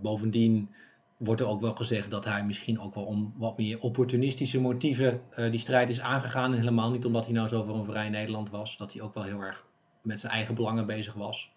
[0.00, 0.70] bovendien
[1.16, 5.20] wordt er ook wel gezegd dat hij misschien ook wel om wat meer opportunistische motieven
[5.38, 6.52] uh, die strijd is aangegaan.
[6.52, 8.76] Helemaal niet omdat hij nou zo voor een vrij Nederland was.
[8.76, 9.64] Dat hij ook wel heel erg
[10.02, 11.50] met zijn eigen belangen bezig was.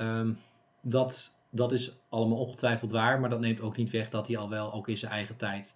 [0.00, 0.38] Um,
[0.80, 3.20] dat, dat is allemaal ongetwijfeld waar.
[3.20, 5.74] Maar dat neemt ook niet weg dat hij al wel ook in zijn eigen tijd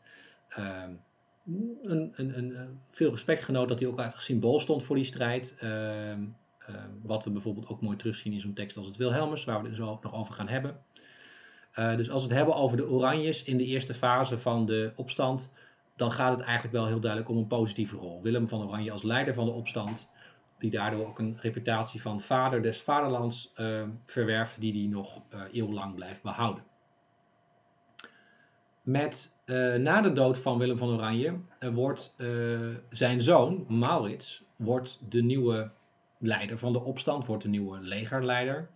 [0.59, 1.01] um,
[1.83, 3.69] een, een, een, veel respect genoot.
[3.69, 5.57] Dat hij ook eigenlijk symbool stond voor die strijd.
[5.63, 6.37] Um,
[7.03, 9.45] wat we bijvoorbeeld ook mooi terugzien in zo'n tekst als het Wilhelmus.
[9.45, 10.77] Waar we het zo nog over gaan hebben.
[11.79, 14.93] Uh, dus als we het hebben over de Oranjes in de eerste fase van de
[14.97, 15.53] opstand,
[15.97, 18.23] dan gaat het eigenlijk wel heel duidelijk om een positieve rol.
[18.23, 20.09] Willem van Oranje als leider van de opstand,
[20.59, 25.41] die daardoor ook een reputatie van vader des vaderlands uh, verwerft, die hij nog uh,
[25.53, 26.65] eeuwenlang blijft behouden.
[28.83, 29.35] Met,
[29.79, 31.41] na de dood van Willem van Oranje
[31.73, 32.15] wordt
[32.91, 35.71] zijn zoon, Maurits, wordt de nieuwe
[36.19, 38.69] leider van de opstand, wordt de nieuwe legerleider.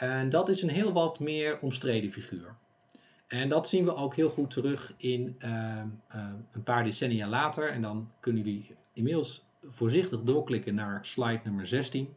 [0.00, 2.54] En dat is een heel wat meer omstreden figuur.
[3.26, 5.50] En dat zien we ook heel goed terug in uh,
[6.14, 7.70] uh, een paar decennia later.
[7.70, 12.14] En dan kunnen jullie inmiddels voorzichtig doorklikken naar slide nummer 16.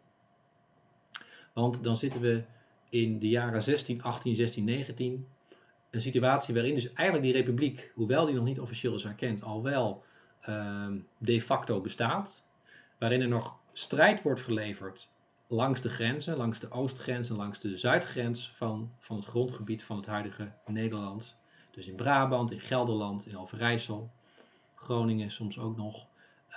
[1.53, 2.43] Want dan zitten we
[2.89, 5.27] in de jaren 16, 18, 16, 19.
[5.89, 9.63] Een situatie waarin dus eigenlijk die republiek, hoewel die nog niet officieel is erkend, al
[9.63, 10.03] wel
[10.49, 12.43] uh, de facto bestaat.
[12.97, 15.11] Waarin er nog strijd wordt geleverd
[15.53, 19.97] langs de grenzen, langs de oostgrens en langs de zuidgrens van, van het grondgebied van
[19.97, 21.37] het huidige Nederland.
[21.71, 24.11] Dus in Brabant, in Gelderland, in Overijssel,
[24.75, 26.07] Groningen soms ook nog.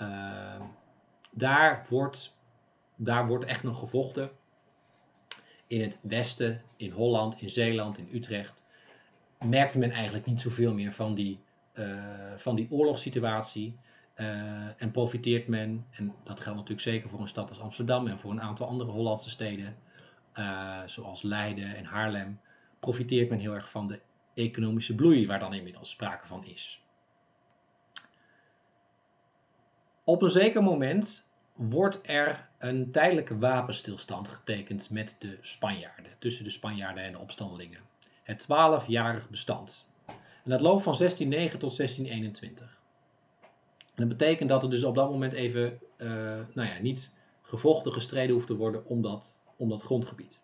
[0.01, 0.61] Uh,
[1.30, 2.36] daar, wordt,
[2.97, 4.30] daar wordt echt nog gevochten.
[5.66, 8.64] In het westen, in Holland, in Zeeland, in Utrecht,
[9.38, 11.40] merkte men eigenlijk niet zoveel meer van die,
[11.74, 13.78] uh, van die oorlogssituatie.
[14.16, 18.18] Uh, en profiteert men, en dat geldt natuurlijk zeker voor een stad als Amsterdam en
[18.18, 19.76] voor een aantal andere Hollandse steden,
[20.32, 22.40] eh, zoals Leiden en Haarlem,
[22.80, 24.00] profiteert men heel erg van de
[24.34, 26.82] economische bloei waar dan inmiddels sprake van is.
[30.04, 36.50] Op een zeker moment wordt er een tijdelijke wapenstilstand getekend met de Spanjaarden, tussen de
[36.50, 37.80] Spanjaarden en de opstandelingen.
[38.22, 39.90] Het 12-jarig bestand.
[40.44, 42.80] En dat loopt van 1609 tot 1621.
[43.97, 46.09] Dat betekent dat er dus op dat moment even uh,
[46.55, 50.40] nou ja, niet gevochten, gestreden hoeft te worden om dat, om dat grondgebied.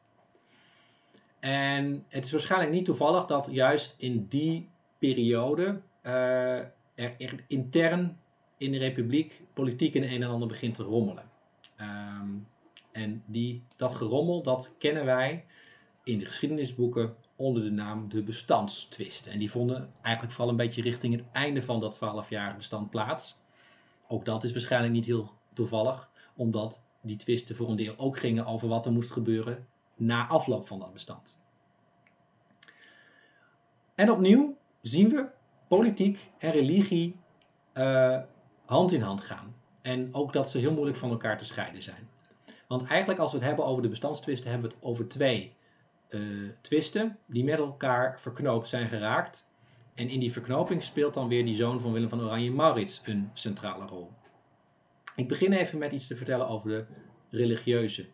[1.40, 6.58] En het is waarschijnlijk niet toevallig dat juist in die periode uh,
[6.94, 8.18] er intern
[8.56, 11.30] in de republiek politiek in een en ander begint te rommelen.
[11.80, 12.46] Um,
[12.92, 15.44] en die, dat gerommel, dat kennen wij
[16.04, 19.32] in de geschiedenisboeken onder de naam de bestandstwisten.
[19.32, 23.40] En die vonden eigenlijk vooral een beetje richting het einde van dat 12-jarige bestand plaats.
[24.12, 28.46] Ook dat is waarschijnlijk niet heel toevallig, omdat die twisten voor een deel ook gingen
[28.46, 31.42] over wat er moest gebeuren na afloop van dat bestand.
[33.94, 35.28] En opnieuw zien we
[35.68, 37.16] politiek en religie
[37.74, 38.18] uh,
[38.64, 39.54] hand in hand gaan.
[39.82, 42.08] En ook dat ze heel moeilijk van elkaar te scheiden zijn.
[42.66, 45.54] Want eigenlijk als we het hebben over de bestandstwisten, hebben we het over twee
[46.08, 49.46] uh, twisten die met elkaar verknoopt zijn geraakt.
[49.94, 53.30] En in die verknoping speelt dan weer die zoon van Willem van Oranje, Maurits, een
[53.32, 54.10] centrale rol.
[55.16, 56.86] Ik begin even met iets te vertellen over de
[57.30, 58.06] religieuze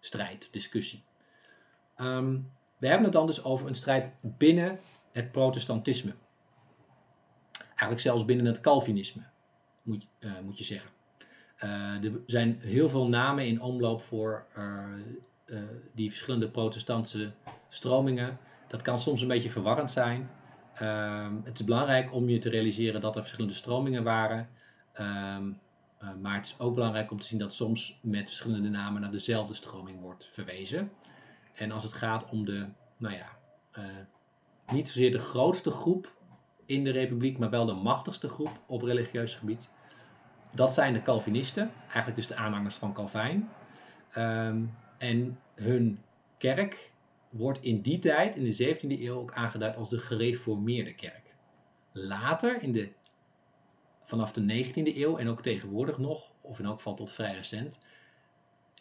[0.00, 1.02] strijd, discussie.
[1.96, 4.78] Um, we hebben het dan dus over een strijd binnen
[5.12, 6.12] het protestantisme.
[7.58, 9.22] Eigenlijk zelfs binnen het Calvinisme,
[9.82, 10.90] moet, uh, moet je zeggen.
[11.64, 14.84] Uh, er zijn heel veel namen in omloop voor uh,
[15.94, 17.32] die verschillende protestantse
[17.68, 18.38] stromingen.
[18.68, 20.30] Dat kan soms een beetje verwarrend zijn.
[20.74, 24.48] Ehm, het is belangrijk om je te realiseren dat er verschillende stromingen waren.
[25.00, 25.60] Um,
[26.20, 29.54] maar het is ook belangrijk om te zien dat soms met verschillende namen naar dezelfde
[29.54, 30.92] stroming wordt verwezen.
[31.54, 32.66] En als het gaat om de,
[32.96, 33.28] nou ja,
[33.78, 33.84] uh,
[34.72, 36.12] niet zozeer de grootste groep
[36.66, 39.72] in de republiek, maar wel de machtigste groep op religieus gebied.
[40.50, 43.48] Dat zijn de Calvinisten, eigenlijk dus de aanhangers van Calvijn.
[44.16, 46.02] Um, en hun
[46.38, 46.91] kerk
[47.32, 51.34] wordt in die tijd, in de 17e eeuw, ook aangeduid als de gereformeerde kerk.
[51.92, 52.88] Later, in de,
[54.04, 57.80] vanaf de 19e eeuw en ook tegenwoordig nog, of in elk geval tot vrij recent,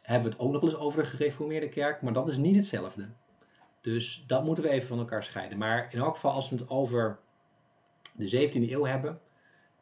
[0.02, 3.10] hebben we het ook nog eens over de gereformeerde kerk, maar dat is niet hetzelfde.
[3.82, 5.58] Dus dat moeten we even van elkaar scheiden.
[5.58, 7.20] Maar in elk geval, als we het over
[8.16, 9.20] de 17e eeuw hebben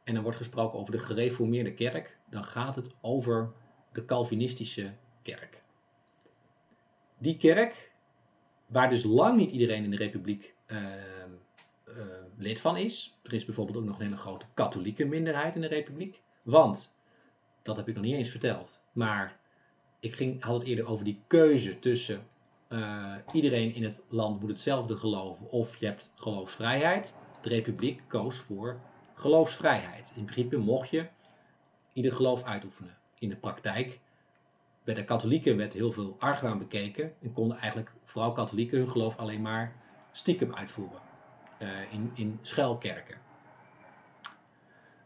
[0.03, 3.51] en er wordt gesproken over de gereformeerde kerk, dan gaat het over
[3.91, 5.61] de Calvinistische kerk.
[7.17, 7.88] Die kerk,
[8.70, 10.78] waar dus lang niet iedereen in de republiek uh,
[11.88, 11.95] uh,
[12.38, 13.17] lid van is.
[13.24, 16.22] Er is bijvoorbeeld ook nog een hele grote katholieke minderheid in de republiek.
[16.41, 16.95] Want,
[17.61, 19.39] dat heb ik nog niet eens verteld, maar
[19.99, 22.28] ik ging, had het eerder over die keuze tussen
[22.70, 27.13] uh, iedereen in het land moet hetzelfde geloven of je hebt geloofsvrijheid.
[27.41, 28.80] De republiek koos voor
[29.13, 30.11] geloofsvrijheid.
[30.15, 31.07] In principe mocht je
[31.93, 32.97] ieder geloof uitoefenen.
[33.20, 33.99] In de praktijk
[34.84, 39.18] bij de katholieken werd heel veel argwaan bekeken en konden eigenlijk vooral katholieken hun geloof
[39.18, 39.76] alleen maar
[40.12, 41.01] stiekem uitvoeren
[41.62, 43.18] uh, in, in schuilkerken.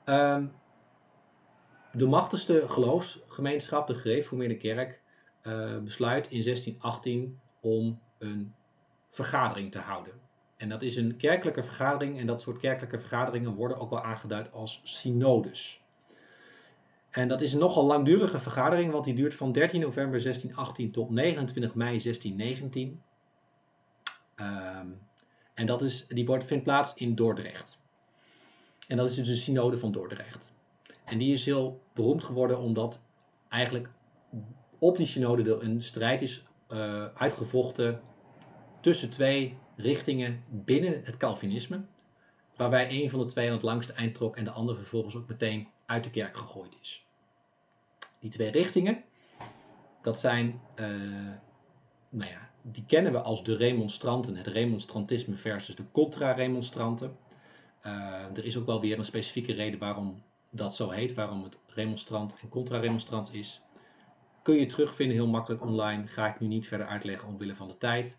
[0.06, 0.52] Um,
[1.92, 5.02] de machtigste geloofsgemeenschap, de gereformeerde kerk,
[5.44, 8.54] uh, besluit in 1618 om een
[9.10, 10.14] vergadering te houden.
[10.58, 14.52] En dat is een kerkelijke vergadering en dat soort kerkelijke vergaderingen worden ook wel aangeduid
[14.52, 15.83] als synodes.
[17.14, 21.10] En dat is een nogal langdurige vergadering, want die duurt van 13 november 1618 tot
[21.10, 23.02] 29 mei 1619.
[24.36, 25.00] Um,
[25.54, 27.78] en dat is, die wordt, vindt plaats in Dordrecht.
[28.88, 30.54] En dat is dus de synode van Dordrecht.
[31.06, 33.02] En die is heel beroemd geworden omdat
[33.50, 33.90] eigenlijk
[34.80, 38.02] op die synode een strijd is uh, uitgevochten
[38.80, 41.82] tussen twee richtingen binnen het Calvinisme.
[42.56, 45.28] Waarbij een van de twee aan het langste eind trok en de andere vervolgens ook
[45.28, 47.06] meteen uit de kerk gegooid is.
[48.20, 49.04] Die twee richtingen,
[50.02, 50.88] dat zijn, uh,
[52.10, 57.18] nou ja, die kennen we als de remonstranten, het remonstrantisme versus de contra-remonstranten.
[57.86, 61.58] Uh, er is ook wel weer een specifieke reden waarom dat zo heet, waarom het
[61.68, 63.62] remonstrant en contra-remonstrants is.
[64.42, 67.78] Kun je terugvinden heel makkelijk online, ga ik nu niet verder uitleggen omwille van de
[67.78, 68.18] tijd.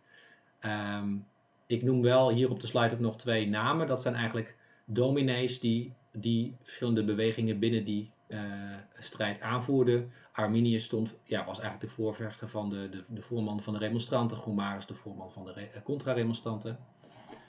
[0.60, 1.26] Um,
[1.66, 3.86] ik noem wel hier op de slide ook nog twee namen.
[3.86, 8.40] Dat zijn eigenlijk dominees die, die verschillende bewegingen binnen die uh,
[8.98, 10.12] strijd aanvoerden.
[10.32, 14.36] Arminius stond, ja, was eigenlijk de voorvechter van de, de, de voorman van de remonstranten.
[14.36, 16.78] Gomarus de voorman van de uh, contra-remonstranten.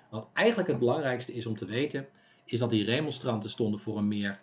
[0.09, 2.07] Wat eigenlijk het belangrijkste is om te weten,
[2.45, 4.39] is dat die remonstranten stonden voor een meer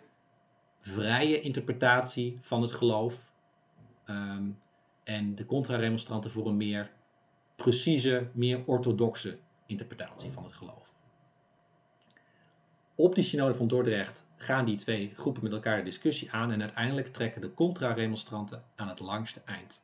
[0.79, 3.31] vrije interpretatie van het geloof.
[4.09, 4.57] Um,
[5.03, 6.91] en de contra-remonstranten voor een meer
[7.55, 10.92] precieze, meer orthodoxe interpretatie van het geloof.
[12.95, 16.61] Op die synode van Dordrecht gaan die twee groepen met elkaar de discussie aan en
[16.61, 19.81] uiteindelijk trekken de contra-remonstranten aan het langste eind.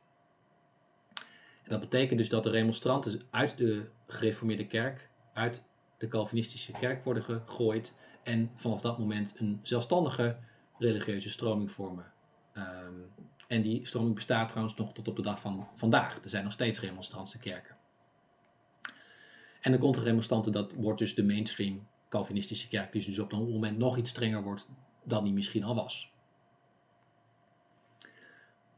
[1.62, 5.62] En dat betekent dus dat de remonstranten uit de gereformeerde kerk, uit
[5.98, 10.36] de Calvinistische kerk worden gegooid en vanaf dat moment een zelfstandige
[10.78, 12.12] religieuze stroming vormen.
[12.52, 12.94] Ehm,
[13.46, 16.22] en die stroming bestaat trouwens nog tot op de dag van vandaag.
[16.22, 17.76] Er zijn nog steeds remonstrantse kerken.
[19.60, 23.96] En de contra-remonstranten, dat wordt dus de mainstream Calvinistische kerk, dus op dat moment nog
[23.96, 24.68] iets strenger wordt
[25.02, 26.12] dan die misschien al was.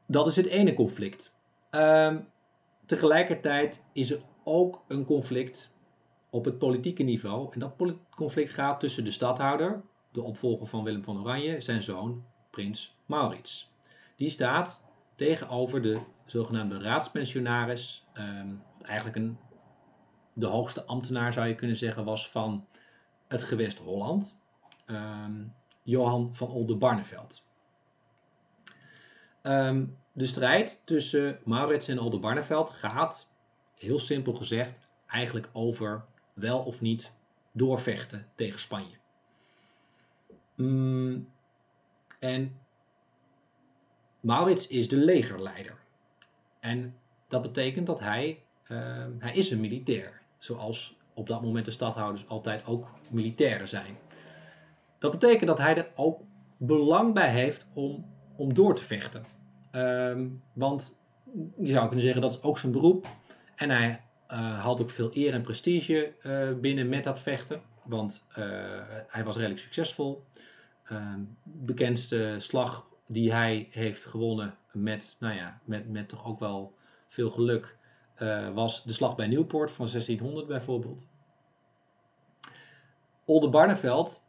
[0.06, 1.34] Dat is het ene conflict.
[1.70, 2.20] Ehm,
[2.86, 5.72] tegelijkertijd is er ook een conflict
[6.30, 7.52] op het politieke niveau.
[7.52, 7.74] En dat
[8.16, 13.70] conflict gaat tussen de stadhouder, de opvolger van Willem van Oranje, zijn zoon, prins Maurits.
[14.16, 19.38] Die staat tegenover de zogenaamde raadspensionaris, um, eigenlijk een,
[20.32, 22.66] de hoogste ambtenaar zou je kunnen zeggen was van
[23.32, 24.42] het gewest Holland,
[24.86, 25.44] ehm,
[25.82, 27.46] Johan van Oldenbarneveld.
[29.42, 33.28] Um, de strijd tussen Maurits en Oldenbarneveld gaat,
[33.74, 37.12] heel simpel gezegd, eigenlijk over wel of niet
[37.52, 38.96] doorvechten tegen Spanje.
[40.54, 41.28] Mm,
[42.18, 42.60] en
[44.20, 45.78] Maurits is de legerleider.
[46.60, 46.94] En
[47.28, 50.20] dat betekent dat hij, uh, hij is een militair.
[50.38, 53.96] Zoals op dat moment de stadhouders altijd ook militairen zijn.
[54.98, 56.20] Dat betekent dat hij er ook
[56.56, 58.04] belang bij heeft om,
[58.36, 59.24] om door te vechten.
[59.70, 60.98] Ehm, want
[61.58, 63.06] je zou kunnen zeggen dat is ook zijn beroep.
[63.56, 64.00] En hij
[64.32, 67.60] uh, had ook veel eer en prestige uh, binnen met dat vechten.
[67.82, 68.36] Want uh,
[69.06, 70.24] hij was redelijk succesvol.
[70.84, 76.74] Ehm, bekendste slag die hij heeft gewonnen met, nou ja, met, met toch ook wel
[77.08, 77.76] veel geluk,
[78.54, 81.06] was de slag bij Nieuwpoort van 1600 bijvoorbeeld.
[83.24, 84.24] Oldenbarneveld,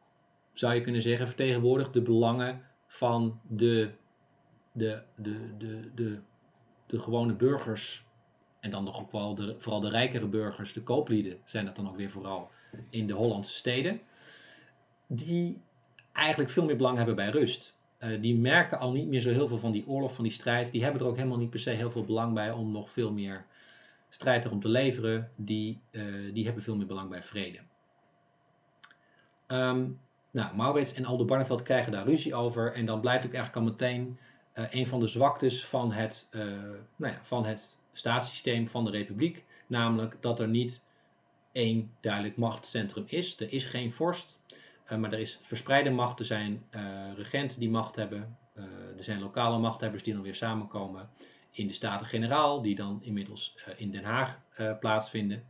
[0.53, 3.91] zou je kunnen zeggen, vertegenwoordigt de belangen van de,
[4.71, 6.19] de, de, de, de,
[6.85, 8.05] de gewone burgers
[8.59, 11.89] en dan nog ook wel de, vooral de rijkere burgers, de kooplieden zijn dat dan
[11.89, 12.49] ook weer vooral
[12.89, 14.01] in de Hollandse steden,
[15.07, 15.61] die
[16.11, 17.77] eigenlijk veel meer belang hebben bij rust.
[17.99, 20.71] Uh, die merken al niet meer zo heel veel van die oorlog, van die strijd.
[20.71, 23.11] Die hebben er ook helemaal niet per se heel veel belang bij om nog veel
[23.11, 23.45] meer
[24.13, 25.31] strijd erom te leveren.
[25.35, 27.59] Die, uh, die hebben veel meer belang bij vrede.
[29.47, 29.99] Um,
[30.31, 32.73] nou, Maurits en Aldo Barneveld krijgen daar ruzie over.
[32.73, 34.17] En dan blijkt ook eigenlijk al meteen
[34.55, 36.29] uh, een van de zwaktes van het,
[36.95, 39.43] nou ja, van het staatssysteem van de republiek.
[39.67, 40.83] Namelijk dat er niet
[41.51, 43.39] één duidelijk machtscentrum is.
[43.39, 44.39] Er is geen vorst,
[44.89, 46.19] maar er is verspreide macht.
[46.19, 46.63] Er zijn
[47.15, 48.37] regenten die macht hebben.
[48.97, 51.09] Er zijn lokale machthebbers die dan weer samenkomen
[51.53, 54.39] in de Staten-Generaal, die dan inmiddels in Den Haag
[54.79, 55.43] plaatsvinden.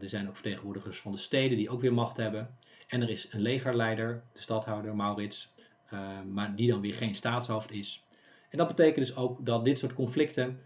[0.00, 2.56] er zijn ook vertegenwoordigers van de steden die ook weer macht hebben.
[2.86, 5.52] En er is een legerleider, de stadhouder Maurits,
[6.32, 8.04] maar die dan weer geen staatshoofd is.
[8.50, 10.60] En dat betekent dus ook dat dit soort conflicten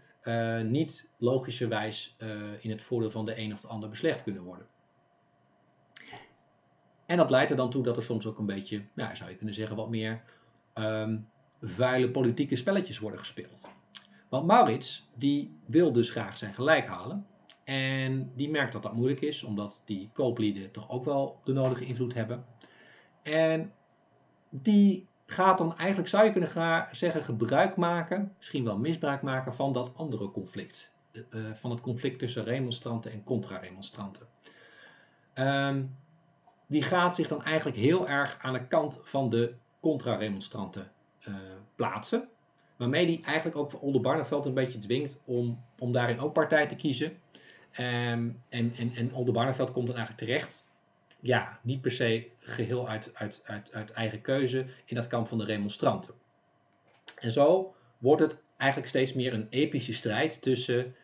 [0.63, 2.29] niet logischerwijs uh,
[2.59, 4.67] in het voordeel van de een of de ander beslecht kunnen worden.
[7.05, 9.35] En dat leidt er dan toe dat er soms ook een beetje, nou, zou je
[9.35, 10.21] kunnen zeggen, wat meer
[10.73, 11.27] um,
[11.61, 13.69] vuile politieke spelletjes worden gespeeld.
[14.31, 17.25] Want Maurits, die wil dus graag zijn gelijk halen.
[17.63, 21.85] En die merkt dat dat moeilijk is, omdat die kooplieden toch ook wel de nodige
[21.85, 22.45] invloed hebben.
[23.21, 23.73] En
[24.49, 29.73] die gaat dan eigenlijk, zou je kunnen zeggen, gebruik maken, misschien wel misbruik maken van
[29.73, 30.95] dat andere conflict.
[31.11, 34.27] Uh, van het conflict tussen remonstranten en contra-remonstranten.
[35.33, 35.95] Um,
[36.67, 40.91] die gaat zich dan eigenlijk heel erg aan de kant van de contra-remonstranten
[41.27, 41.35] uh,
[41.75, 42.29] plaatsen.
[42.81, 46.75] Waarmee die eigenlijk ook Olde Barneveld een beetje dwingt om, om daarin ook partij te
[46.75, 47.07] kiezen.
[47.79, 50.65] Um, en, en, en Olde Barneveld komt dan eigenlijk terecht
[51.19, 55.37] ja, niet per se geheel uit, uit, uit, uit eigen keuze in dat kamp van
[55.37, 56.13] de remonstranten.
[57.15, 60.95] En zo wordt het eigenlijk steeds meer een epische strijd tussen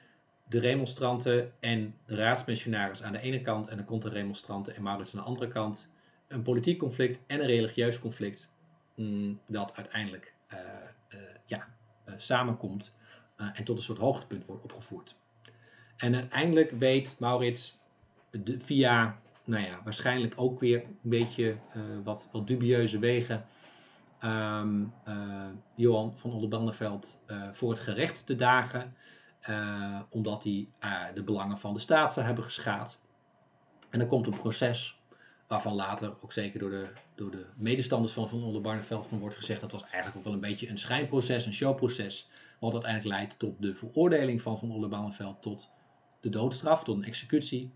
[0.43, 5.21] de remonstranten en de raadspensionaris aan de ene kant en de contra-remonstranten en Maurits aan
[5.21, 5.91] de andere kant.
[6.28, 8.49] Een politiek conflict en een religieus conflict
[8.95, 10.36] mm, dat uiteindelijk
[12.15, 12.95] samenkomt
[13.35, 15.19] en tot een soort hoogtepunt wordt opgevoerd.
[15.97, 17.79] En uiteindelijk weet Maurits
[18.59, 23.45] via nou ja, waarschijnlijk ook weer een beetje uh, wat, wat dubieuze wegen.
[24.23, 24.63] Uh,
[25.75, 27.19] Johan van Oldenbarneveld
[27.53, 28.95] voor het gerecht te dagen.
[30.09, 30.67] omdat hij
[31.13, 32.99] de belangen van de staat zou hebben geschaad.
[33.89, 34.96] En dan komt een proces
[35.47, 39.61] waarvan later ook zeker door de, door de medestanders van Van Oldenbarneveld van wordt gezegd
[39.61, 42.29] dat was eigenlijk ook wel een beetje een schijnproces, een showproces.
[42.59, 45.71] Wat uiteindelijk leidt tot de veroordeling van Van Oldenbarneveld tot
[46.19, 47.71] de doodstraf, tot een executie.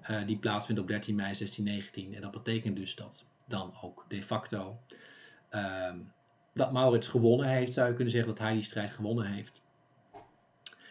[0.00, 2.14] eh, die plaatsvindt op 13 mei 1619.
[2.14, 4.78] En dat betekent dus dat dan ook de facto
[5.48, 5.98] ehm,
[6.54, 9.62] dat Maurits gewonnen heeft, zou je kunnen zeggen dat hij die strijd gewonnen heeft.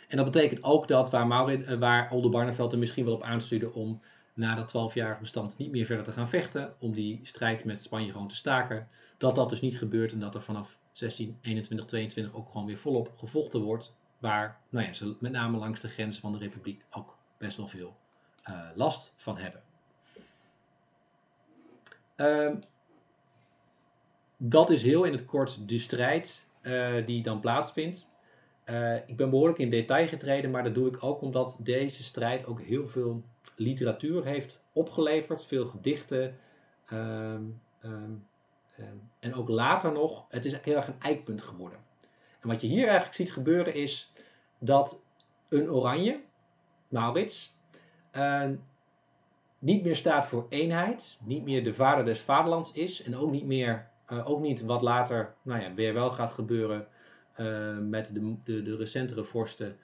[0.07, 3.73] En dat betekent ook dat waar, Maurits, eh, waar Oldenbarneveld er misschien wel op aanstuurde
[3.73, 4.01] om
[4.35, 8.11] na dat 12-jarige bestand niet meer verder te gaan vechten, om die strijd met Spanje
[8.11, 12.49] gewoon te staken, dat dat dus niet gebeurt en dat er vanaf 1621, 22 ook
[12.51, 16.31] gewoon weer volop gevochten wordt, waar nou ja, ze met name langs de grenzen van
[16.31, 17.95] de republiek ook best wel veel
[18.43, 19.61] eh, last van hebben.
[22.15, 22.55] Ehm,
[24.37, 28.11] dat is heel in het kort de strijd eh, die dan plaatsvindt.
[28.63, 32.45] Eh, ik ben behoorlijk in detail getreden, maar dat doe ik ook omdat deze strijd
[32.45, 33.23] ook heel veel
[33.55, 35.45] literatuur heeft opgeleverd.
[35.45, 36.37] Veel gedichten.
[36.85, 37.43] ehm,
[37.81, 38.13] ehm,
[38.77, 41.79] ehm, en ook later nog, het is heel erg een eikpunt geworden.
[42.41, 44.11] En wat je hier eigenlijk ziet gebeuren is
[44.59, 45.01] dat
[45.49, 46.21] een oranje,
[46.87, 47.55] Maurits,
[49.65, 53.45] niet meer staat voor eenheid, niet meer de vader des vaderlands is en ook niet
[53.45, 56.87] meer, eh, ook niet wat later nou ja, weer wel gaat gebeuren
[57.33, 59.77] eh, met de, de, de recentere vorsten,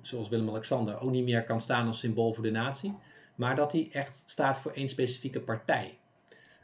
[0.00, 2.94] zoals Willem-Alexander, ook niet meer kan staan als symbool voor de natie,
[3.34, 5.98] maar dat hij echt staat voor één specifieke partij.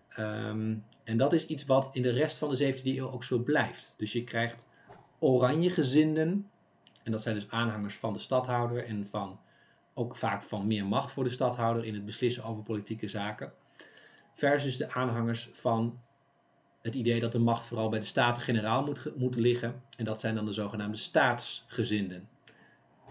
[0.09, 0.75] Ehm,
[1.05, 3.95] en dat is iets wat in de rest van de 17e eeuw ook zo blijft.
[3.97, 4.67] Dus je krijgt
[5.19, 6.51] oranje gezinden,
[7.03, 9.41] en dat zijn dus aanhangers van de stadhouder en van
[9.95, 13.53] ook vaak van meer macht voor de stadhouder in het beslissen over politieke zaken.
[14.35, 16.01] Versus de aanhangers van
[16.81, 19.83] het idee dat de macht vooral bij de Staten-Generaal moet, moet liggen.
[19.97, 22.29] En dat zijn dan de zogenaamde staatsgezinden.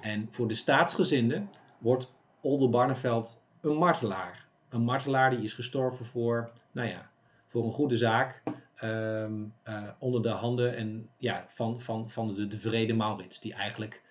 [0.02, 4.46] En voor de staatsgezinden wordt Oldenbarneveld een martelaar.
[4.70, 7.10] Een martelaar die is gestorven voor, nou ja,
[7.48, 8.44] voor een goede zaak.
[8.76, 9.34] ehm,
[9.64, 13.40] eh, onder de handen en, ja, van, van, van de, de vrede Maurits.
[13.40, 14.02] Die eigenlijk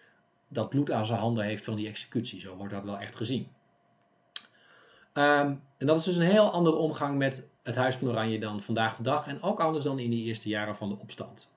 [0.49, 2.41] dat bloed aan zijn handen heeft van die executie.
[2.41, 3.49] Zo wordt dat wel echt gezien.
[5.12, 8.61] Ehm, en dat is dus een heel andere omgang met het Huis van Oranje dan
[8.61, 9.26] vandaag de dag.
[9.26, 11.51] En ook anders dan in die eerste jaren van de opstand.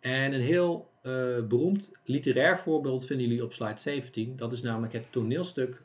[0.00, 1.12] En een heel eh,
[1.48, 4.36] beroemd literair voorbeeld vinden jullie op slide 17.
[4.36, 5.82] Dat is namelijk het toneelstuk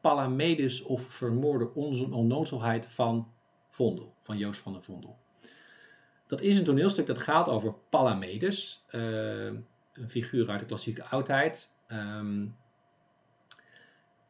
[0.00, 1.74] Palamedes of Vermoorde
[2.10, 3.32] Onnozelheid van
[3.70, 4.14] Vondel.
[4.22, 5.18] Van Joost van der Vondel.
[6.26, 8.84] Dat is een toneelstuk dat gaat over Palamedes.
[8.88, 9.46] eh,
[9.92, 11.70] een figuur uit de klassieke oudheid.
[11.86, 12.46] Ehm,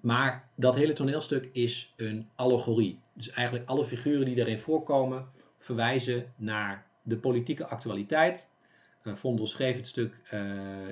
[0.00, 3.00] maar dat hele toneelstuk is een allegorie.
[3.12, 5.28] Dus eigenlijk alle figuren die daarin voorkomen
[5.58, 8.48] verwijzen naar de politieke actualiteit.
[9.04, 10.40] Eh, Vondel schreef het stuk eh,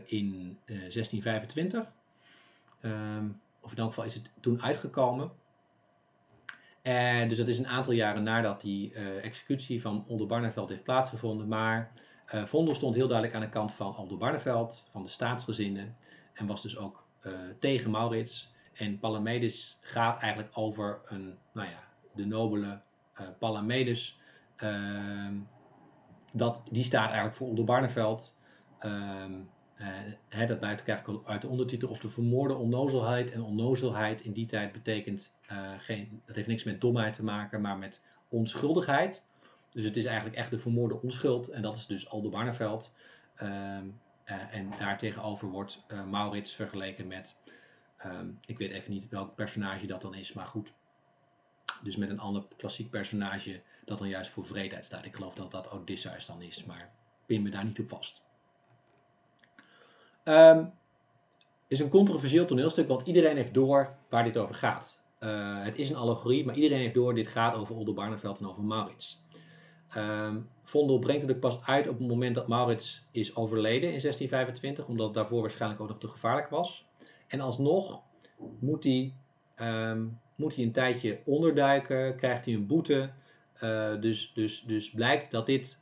[0.05, 1.93] in eh, 1625.
[2.81, 3.29] Ehm,
[3.61, 5.31] of in elk geval is het toen uitgekomen.
[6.83, 11.49] En dus dat is een aantal jaren nadat die eh, executie van Oldenbarneveld heeft plaatsgevonden.
[11.49, 11.93] Maar
[12.27, 15.97] eh, Vondel stond heel duidelijk aan de kant van Oldenbarneveld, van de staatsgezinnen.
[16.33, 18.53] En was dus ook eh, tegen Maurits.
[18.73, 21.83] En Palamedes gaat eigenlijk over een, nou ja,
[22.15, 22.81] de nobele
[23.13, 24.21] eh Palamedes.
[24.57, 25.35] Ehm,
[26.33, 28.37] dat, die staat eigenlijk voor Oldenbarneveld.
[28.79, 29.33] Ehm
[30.29, 31.89] eh, dat blijkt eigenlijk uit de ondertitel.
[31.89, 33.31] Of de vermoorde onnozelheid.
[33.31, 37.61] En onnozelheid in die tijd betekent eh, geen, dat heeft niks met domheid te maken,
[37.61, 39.27] maar met onschuldigheid.
[39.73, 41.49] Dus het is eigenlijk echt de vermoorde onschuld.
[41.49, 42.95] En dat is dus Oldenbarneveld.
[43.37, 43.85] Ehm
[44.25, 47.37] eh, en daartegenover wordt Maurits vergeleken met
[48.03, 50.73] Ehm, ik weet even niet welk personage dat dan is, maar goed.
[51.83, 55.05] Dus met een ander klassiek personage dat dan juist voor vreedheid staat.
[55.05, 56.93] Ik geloof dat dat Odysseus dan is, maar
[57.27, 58.23] pin me daar niet op vast.
[60.23, 60.65] Ehm
[61.69, 64.99] is een controversieel toneelstuk, want iedereen heeft door waar dit over gaat.
[65.19, 68.63] Eh, het is een allegorie, maar iedereen heeft door dit gaat over Oldenbarneveld en over
[68.63, 69.23] Maurits.
[69.89, 74.01] Ehm Vondel brengt het ook pas uit op het moment dat Maurits is overleden in
[74.01, 76.87] 1625, omdat het daarvoor waarschijnlijk ook nog te gevaarlijk was.
[77.27, 78.01] En alsnog
[78.59, 79.15] moet hij,
[79.55, 83.11] ehm, moet hij een tijdje onderduiken, krijgt hij een boete.
[83.53, 85.79] Eh, dus, dus, dus blijkt dat dit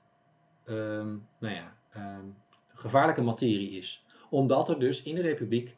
[0.64, 2.24] ehm, nou ja, ehm,
[2.74, 4.04] gevaarlijke materie is.
[4.30, 5.76] Omdat er dus in de republiek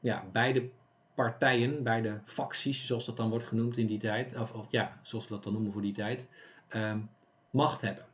[0.00, 0.68] ja, beide
[1.14, 5.28] partijen, beide facties, zoals dat dan wordt genoemd in die tijd, of, of ja, zoals
[5.28, 6.28] we dat dan noemen voor die tijd,
[6.68, 6.98] ehm,
[7.50, 8.04] macht hebben.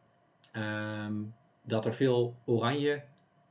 [1.63, 3.03] Dat er veel oranje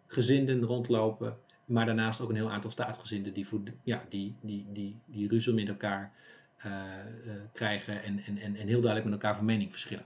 [0.07, 1.37] gezinden rondlopen
[1.71, 3.47] maar daarnaast ook een heel aantal staatsgezinden die,
[3.83, 6.13] ja, die, die, die, die ruzie met elkaar
[6.57, 7.05] eh, eh,
[7.53, 10.05] krijgen en, en, en, en heel duidelijk met elkaar van mening verschillen.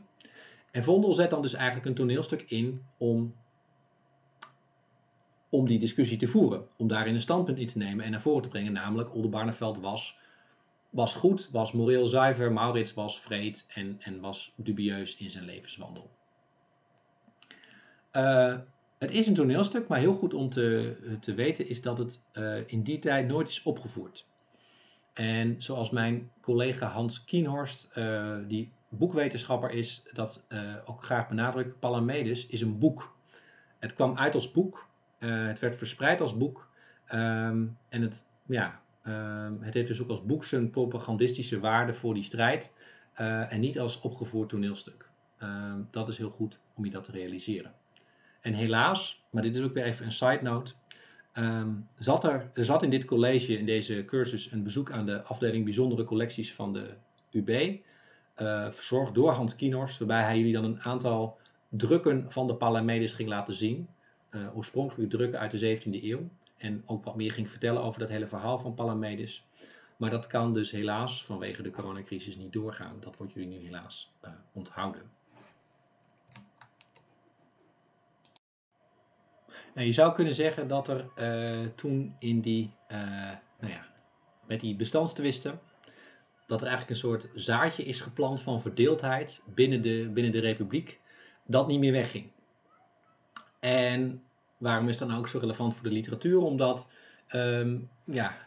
[0.72, 3.36] En Vondel zet dan dus eigenlijk een toneelstuk in om,
[5.50, 6.68] om die discussie te voeren.
[6.78, 8.74] Om daarin een standpunt in te nemen en naar voren te brengen.
[8.74, 10.18] Namelijk Oldenbarneveld was,
[10.90, 16.10] was goed, was moreel zuiver, Maurits was vreed en, en was dubieus in zijn levenswandel.
[18.12, 18.56] Eh,
[18.98, 22.58] het is een toneelstuk, maar heel goed om te, te weten is dat het eh,
[22.66, 24.28] in die tijd nooit is opgevoerd.
[25.14, 30.48] En zoals mijn collega Hans Kienhorst, uh, die boekwetenschapper is, dat
[30.86, 33.16] ook graag benadrukt, Palamedes is een boek.
[33.80, 34.88] Het kwam uit als boek,
[35.18, 36.70] het werd verspreid als boek
[37.12, 42.14] um, en het, ja, um, het heeft dus ook als boek zijn propagandistische waarde voor
[42.14, 42.72] die strijd
[43.50, 45.10] en niet als opgevoerd toneelstuk.
[45.40, 47.74] Um, dat is heel goed om je dat te realiseren.
[48.46, 50.74] En helaas, maar dit is ook weer even een side note,
[51.38, 55.64] Um, zat er, zat in dit college, in deze cursus, een bezoek aan de afdeling
[55.64, 56.94] bijzondere collecties van de
[57.32, 57.50] UB.
[57.50, 61.38] Uh, verzorgd door Hans Kienors, waarbij hij jullie dan een aantal
[61.70, 63.88] drukken van de Palamedes ging laten zien.
[64.32, 66.30] Uh, oorspronkelijke drukken uit de 17e eeuw.
[66.58, 69.46] En ook wat meer ging vertellen over dat hele verhaal van Palamedes.
[69.98, 72.96] Maar dat kan dus helaas vanwege de coronacrisis niet doorgaan.
[73.00, 75.02] Dat wordt jullie nu helaas uh, onthouden.
[79.76, 82.98] Nou, je zou kunnen zeggen dat er uh, toen in die, uh,
[83.60, 83.86] nou ja,
[84.46, 85.60] met die bestandstwisten,
[86.48, 91.00] dat er eigenlijk een soort zaadje is geplant van verdeeldheid binnen de, binnen de republiek,
[91.46, 92.32] dat niet meer wegging.
[93.60, 94.24] En
[94.58, 96.42] waarom is dat nou ook zo relevant voor de literatuur?
[96.42, 96.88] Omdat
[97.32, 98.38] um, ja,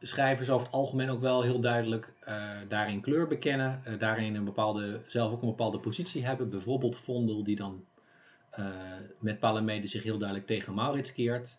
[0.00, 5.00] schrijvers over het algemeen ook wel heel duidelijk uh, daarin kleur bekennen, daarin een bepaalde,
[5.06, 6.50] zelf ook een bepaalde positie hebben.
[6.50, 7.84] Bijvoorbeeld Vondel, die dan
[9.18, 11.58] met Palamede zich heel duidelijk tegen Maurits keert.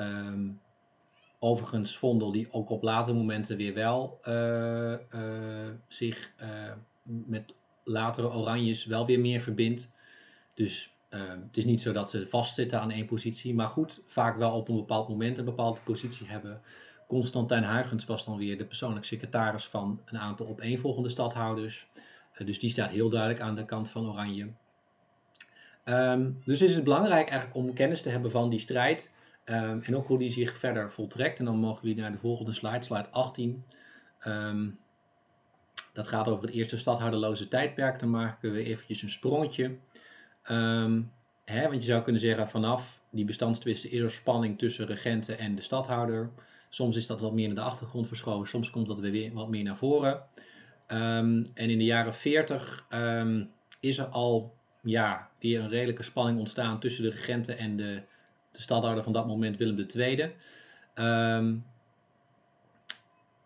[0.00, 0.60] Um,
[1.38, 6.32] overigens Vondel die ook op latere momenten weer wel uh, uh, zich
[7.02, 9.90] met latere Oranjes wel weer meer verbindt.
[10.54, 14.36] Dus ehm, het is niet zo dat ze vastzitten aan één positie, maar goed, vaak
[14.36, 16.60] wel op een bepaald moment een bepaalde positie hebben.
[17.08, 21.86] Constantijn Huygens was dan weer de persoonlijk secretaris van een aantal opeenvolgende stadhouders.
[22.44, 24.48] dus die staat heel duidelijk aan de kant van Oranje.
[25.88, 29.10] Um, dus is het belangrijk eigenlijk om kennis te hebben van die strijd
[29.44, 31.38] um, en ook hoe die zich verder voltrekt.
[31.38, 33.64] En dan mogen jullie naar de volgende slide, slide 18.
[34.26, 34.78] Um,
[35.92, 38.00] dat gaat over het eerste stadhouderloze tijdperk.
[38.00, 39.76] Dan maken we eventjes een sprongetje.
[41.44, 45.54] Hè, want je zou kunnen zeggen vanaf die bestandstwisten is er spanning tussen regenten en
[45.54, 46.30] de stadhouder.
[46.68, 49.64] Soms is dat wat meer naar de achtergrond verschoven, soms komt dat weer wat meer
[49.64, 50.22] naar voren.
[50.86, 52.86] en in de jaren 40
[53.80, 54.54] is er al
[54.86, 58.02] ja, weer een redelijke spanning ontstaan tussen de regenten en de,
[58.52, 60.34] de stadhouder van dat moment, Willem II.
[60.94, 61.64] Um,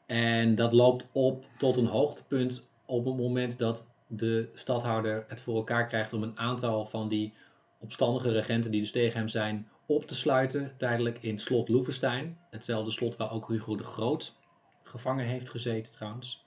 [0.07, 5.57] en dat loopt op tot een hoogtepunt op het moment dat de stadhouder het voor
[5.57, 7.33] elkaar krijgt om een aantal van die
[7.79, 12.39] opstandige regenten die dus tegen hem zijn op te sluiten, tijdelijk in slot Loevestein.
[12.51, 14.35] Hetzelfde slot waar ook Hugo de Groot
[14.83, 16.43] gevangen heeft gezeten trouwens.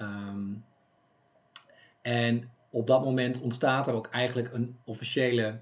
[0.00, 0.64] Um,
[2.02, 5.60] en op dat moment ontstaat er ook eigenlijk een officiële,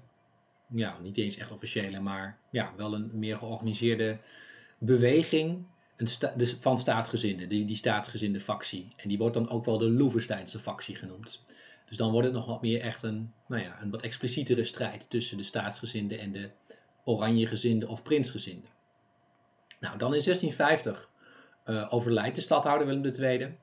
[0.67, 4.17] ja, niet eens echt officiële, maar ja, wel een meer georganiseerde
[4.77, 5.65] beweging
[5.95, 8.93] een dus van staatsgezinden, die, die staatsgezinde factie.
[8.95, 11.43] En die wordt dan ook wel de Loevesteinse factie genoemd.
[11.85, 15.09] Dus dan wordt het nog wat meer echt een, nou ja, een wat explicietere strijd
[15.09, 16.49] tussen de staatsgezinden en de
[17.03, 18.69] oranjegezinden of prinsgezinden.
[19.79, 21.09] Nou, dan in 1650
[21.65, 23.57] uh, overlijdt de stadhouder Willem II.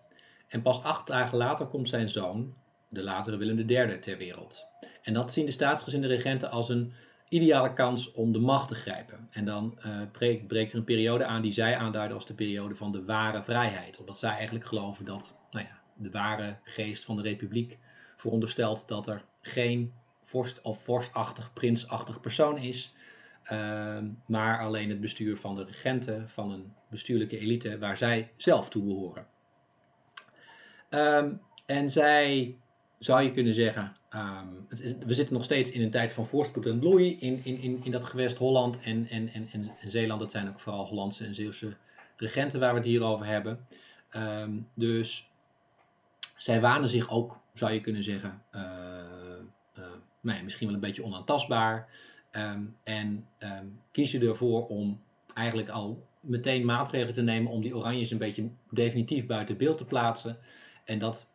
[0.48, 2.54] En pas acht dagen later komt zijn zoon,
[2.92, 4.66] de latere Willem III ter wereld.
[5.02, 6.92] En dat zien de staatsgezinde regenten als een
[7.28, 9.28] ideale kans om de macht te grijpen.
[9.30, 10.00] En dan uh,
[10.46, 13.98] breekt, er een periode aan die zij aanduiden als de periode van de ware vrijheid.
[13.98, 17.78] Omdat zij eigenlijk geloven dat nou ja, de ware geest van de republiek
[18.16, 19.92] veronderstelt dat er geen
[20.24, 22.94] vorst of vorstachtig, prinsachtig persoon is.
[23.52, 28.68] Uh, maar alleen het bestuur van de regenten, van een bestuurlijke elite waar zij zelf
[28.68, 29.26] toe behoren.
[30.90, 32.56] Um, en zij
[33.04, 36.66] zou je kunnen zeggen, um, is, we zitten nog steeds in een tijd van voorspoed
[36.66, 40.20] en bloei in, in, in, in dat gewest Holland en, en, en, en Zeeland.
[40.20, 41.76] Dat zijn ook vooral Hollandse en Zeeuwse
[42.16, 43.66] regenten waar we het hier over hebben.
[44.16, 45.28] Um, dus
[46.36, 48.60] zij wanen zich ook, zou je kunnen zeggen, uh,
[49.78, 49.84] uh,
[50.20, 51.88] nou ja, misschien wel een beetje onaantastbaar.
[52.32, 53.26] Um, en
[53.90, 55.00] kiezen ervoor om
[55.34, 59.84] eigenlijk al meteen maatregelen te nemen om die oranjes een beetje definitief buiten beeld te
[59.84, 60.38] plaatsen.
[60.84, 61.26] En dat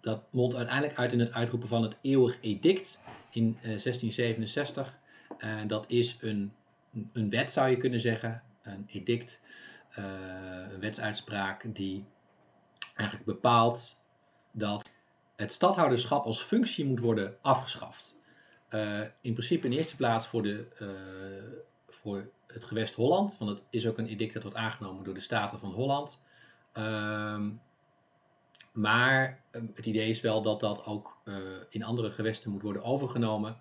[0.00, 4.98] dat mondt uiteindelijk uit in het uitroepen van het eeuwig edict in 1667.
[5.38, 6.52] Uh, dat is een,
[7.12, 9.40] een wet, zou je kunnen zeggen, een edict,
[9.98, 10.04] uh,
[10.72, 12.04] een wetsuitspraak die
[12.94, 14.00] eigenlijk bepaalt
[14.50, 14.90] dat
[15.36, 18.14] het stadhouderschap als functie moet worden afgeschaft.
[19.20, 20.66] In principe in eerste plaats voor, de,
[21.88, 25.20] voor het gewest Holland, want het is ook een edict dat wordt aangenomen door de
[25.20, 26.18] Staten van Holland.
[26.72, 27.50] Ehm,
[28.76, 31.36] maar ehm, het idee is wel dat dat ook uh,
[31.68, 33.56] in andere gewesten moet worden overgenomen.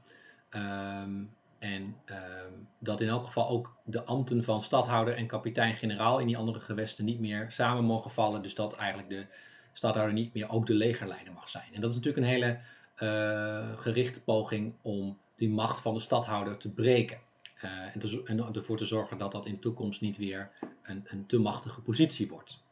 [0.56, 6.28] Um, en ehm, dat in elk geval ook de ambten van stadhouder en kapitein-generaal in
[6.28, 8.42] die andere gewesten niet meer samen mogen vallen.
[8.42, 9.26] Dus dat eigenlijk de
[9.74, 11.74] stadhouder niet meer ook de legerleider mag zijn.
[11.74, 12.60] En dat is natuurlijk een hele
[12.96, 17.20] eh, gerichte poging om die macht van de stadhouder te breken.
[17.56, 20.52] Eh, en, ervoor te zorgen dat dat in de toekomst niet weer
[20.84, 22.64] een, een te machtige positie wordt.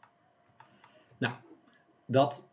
[1.18, 1.34] Nou,
[2.06, 2.44] dat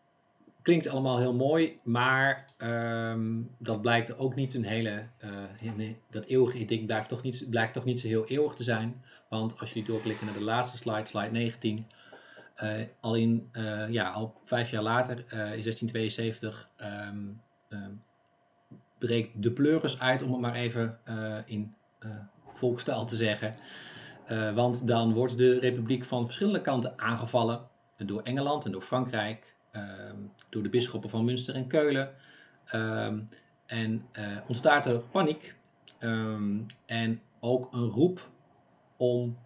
[0.62, 5.04] klinkt allemaal heel mooi, maar um, dat blijkt ook niet een hele,
[5.64, 9.04] uh, dat eeuwige edict blijft toch, niet, blijkt toch niet zo heel eeuwig te zijn.
[9.30, 11.88] Want als jullie doorklikken naar de laatste slide, slide 19,
[12.64, 13.50] uh, al, in,
[13.90, 18.04] ja, al vijf jaar later, in 1672, um, um,
[18.98, 21.00] breekt de pleuris uit, om het maar even
[21.46, 21.74] in
[22.54, 23.56] volkstaal te zeggen.
[24.56, 27.70] want dan wordt de republiek van verschillende kanten aangevallen
[28.08, 29.56] door Engeland en door Frankrijk.
[29.72, 30.16] Ehm,
[30.50, 32.16] door de bisschoppen van Münster en Keulen.
[32.66, 33.20] Ehm,
[33.66, 35.56] en uh, ontstaat er paniek
[36.00, 38.30] ehm, en ook een roep
[38.98, 39.38] om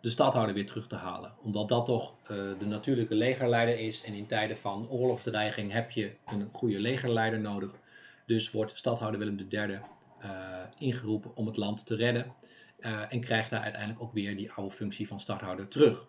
[0.00, 1.32] de stadhouder weer terug te halen.
[1.42, 4.04] Omdat dat toch uh, de natuurlijke legerleider is.
[4.04, 7.70] En in tijden van oorlogsdreiging heb je een goede legerleider nodig.
[8.26, 9.80] Dus wordt stadhouder Willem III uh,
[10.18, 12.32] eh, ingeroepen om het land te redden.
[13.08, 16.06] En krijgt daar uiteindelijk ook weer die oude functie van stadhouder terug.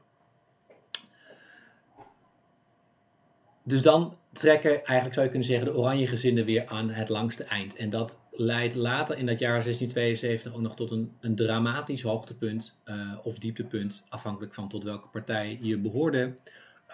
[3.64, 7.44] Dus dan trekken, eigenlijk zou je kunnen zeggen, de oranje gezinnen weer aan het langste
[7.44, 7.76] eind.
[7.76, 12.78] En dat leidt later in dat jaar 1672 ook nog tot een, een dramatisch hoogtepunt
[12.86, 16.36] uh, of dieptepunt, afhankelijk van tot welke partij je behoorde,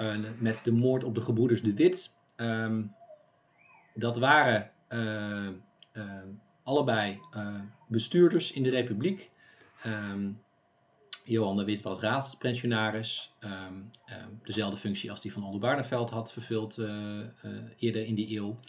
[0.02, 2.14] uh, met de moord op de gebroeders de Wit.
[2.36, 2.94] Um,
[3.94, 5.48] dat waren uh,
[6.64, 7.20] allebei
[7.88, 9.30] bestuurders in de republiek.
[9.86, 10.40] Um,
[11.30, 13.34] Johan de Wit was raadspensionaris.
[13.40, 17.24] Um, um, dezelfde functie als die van Oldenbarneveld had vervuld uh, uh,
[17.78, 18.60] eerder in die eeuw.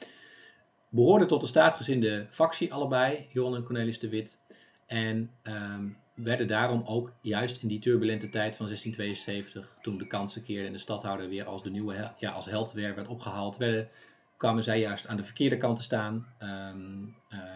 [0.89, 4.39] Behoorden tot de staatsgezinde factie allebei, Johan en Cornelis de Wit.
[4.87, 10.43] En um, werden daarom ook juist in die turbulente tijd van 1672, toen de kansen
[10.43, 13.89] keerden en de stadhouder weer als de nieuwe ja, als held weer werd opgehaald, werden,
[14.37, 16.49] kwamen zij juist aan de verkeerde kant te staan uh,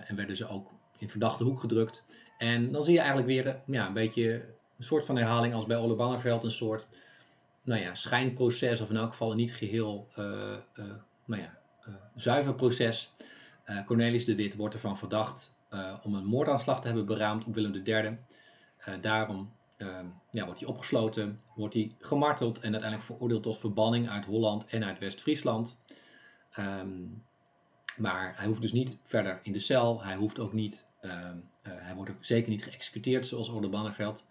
[0.07, 2.05] en werden ze ook in verdachte hoek gedrukt.
[2.39, 5.77] En dan zie je eigenlijk weer ja, een beetje een soort van herhaling als bij
[5.77, 6.87] Ole een soort
[7.63, 10.25] nou ja, schijnproces, of in elk geval een niet geheel uh,
[10.75, 10.85] uh,
[11.25, 11.59] nou ja,
[11.89, 13.13] uh, zuiver proces.
[13.87, 15.55] Cornelis de Wit wordt ervan verdacht
[16.03, 18.19] om een moordaanslag te hebben beraamd op Willem III.
[19.01, 19.53] daarom
[20.31, 24.85] ja, wordt hij opgesloten, wordt hij gemarteld en uiteindelijk veroordeeld tot verbanning uit Holland en
[24.85, 25.79] uit West-Friesland.
[26.59, 27.23] Um,
[27.97, 30.03] maar hij hoeft dus niet verder in de cel.
[30.03, 34.25] Hij hoeft ook niet, um, hij wordt ook zeker niet geëxecuteerd zoals Orde.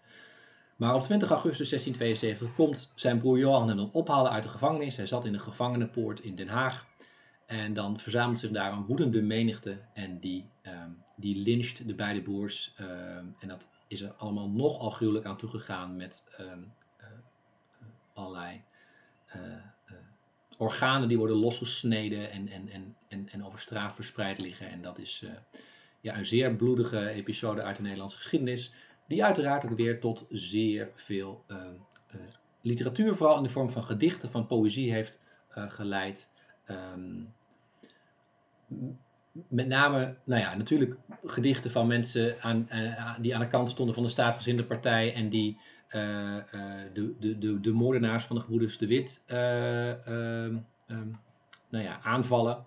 [0.76, 4.96] Maar op 20 augustus 1672 komt zijn broer Johan hem dan ophalen uit de gevangenis.
[4.96, 6.86] Hij zat in de gevangenenpoort in Den Haag.
[7.46, 12.22] En dan verzamelt zich daar een woedende menigte en die, um, die lyncht de beide
[12.22, 12.74] broers.
[12.80, 17.06] Um, en dat is er allemaal nogal gruwelijk aan toegegaan met um, uh,
[18.12, 18.62] allerlei
[19.36, 19.96] uh, uh,
[20.58, 24.70] organen die worden losgesneden en, en, en, en, en over straat verspreid liggen.
[24.70, 25.24] En dat is
[26.00, 28.72] ja, een zeer bloedige episode uit de Nederlandse geschiedenis.
[29.06, 32.20] Die uiteraard ook weer tot zeer veel uh, uh,
[32.60, 35.20] literatuur, vooral in de vorm van gedichten, van poëzie heeft
[35.58, 36.30] uh, geleid.
[36.70, 37.32] Um,
[39.48, 42.68] met name, nou ja, natuurlijk gedichten van mensen aan,
[43.20, 45.58] die aan de kant stonden van de staatsgezinde partij en die
[45.88, 50.66] de, de, de, de moordenaars van de gebroeders de Wit um,
[51.68, 52.64] nou ja, aanvallen.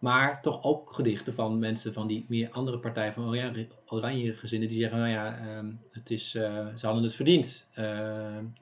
[0.00, 3.24] Maar toch ook gedichten van mensen van die meer andere partij van
[3.86, 4.68] oranje, gezinnen.
[4.68, 7.68] Die zeggen, nou ja, um, het is, uh, ze hadden het verdiend.
[7.78, 7.84] Uh,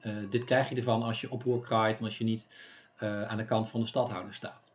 [0.03, 2.47] uh, dit krijg je ervan als je oproer kraait en als je niet
[3.27, 4.71] aan de kant van de stadhouder staat.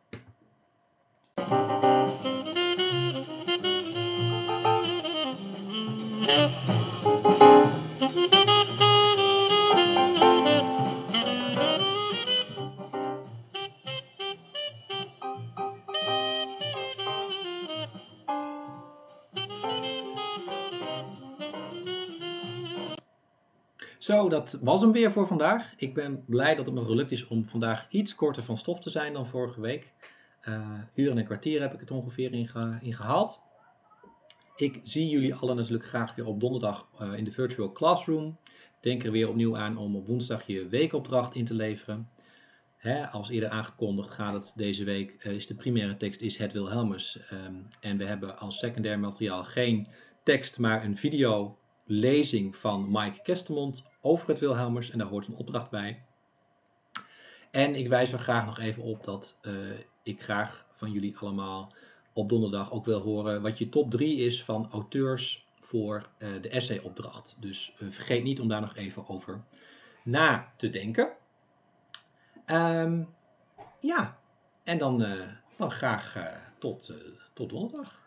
[24.05, 25.73] Zo, dat was hem weer voor vandaag.
[25.77, 28.89] Ik ben blij dat het me gelukt is om vandaag iets korter van stof te
[28.89, 29.91] zijn dan vorige week.
[30.47, 32.49] Uh, uren en kwartier heb ik het ongeveer in,
[32.81, 33.41] in, gehaald.
[34.55, 38.37] Ik zie jullie allen natuurlijk graag weer op donderdag uh, in de Virtual Classroom.
[38.79, 42.09] Denk er weer opnieuw aan om op woensdag je weekopdracht in te leveren.
[43.11, 47.19] Als eerder aangekondigd gaat het deze week, uh, is de primaire tekst is het Wilhelmus.
[47.31, 49.87] Um, en we hebben als secundair materiaal geen
[50.23, 55.35] tekst, maar een video lezing van Mike Kestermond over het Wilhelmers en daar hoort een
[55.35, 56.03] opdracht bij.
[57.51, 59.53] En ik wijs er graag nog even op dat eh,
[60.03, 61.73] ik graag van jullie allemaal
[62.13, 66.49] op donderdag ook wil horen wat je top 3 is van auteurs voor uh, de
[66.49, 67.35] essayopdracht.
[67.39, 69.43] Dus eh, vergeet niet om daar nog even over
[70.03, 71.09] na te denken.
[72.45, 73.03] Ehm,
[73.79, 74.17] ja,
[74.63, 75.05] en dan,
[75.55, 76.17] dan graag
[76.59, 76.93] tot,
[77.33, 78.03] tot donderdag.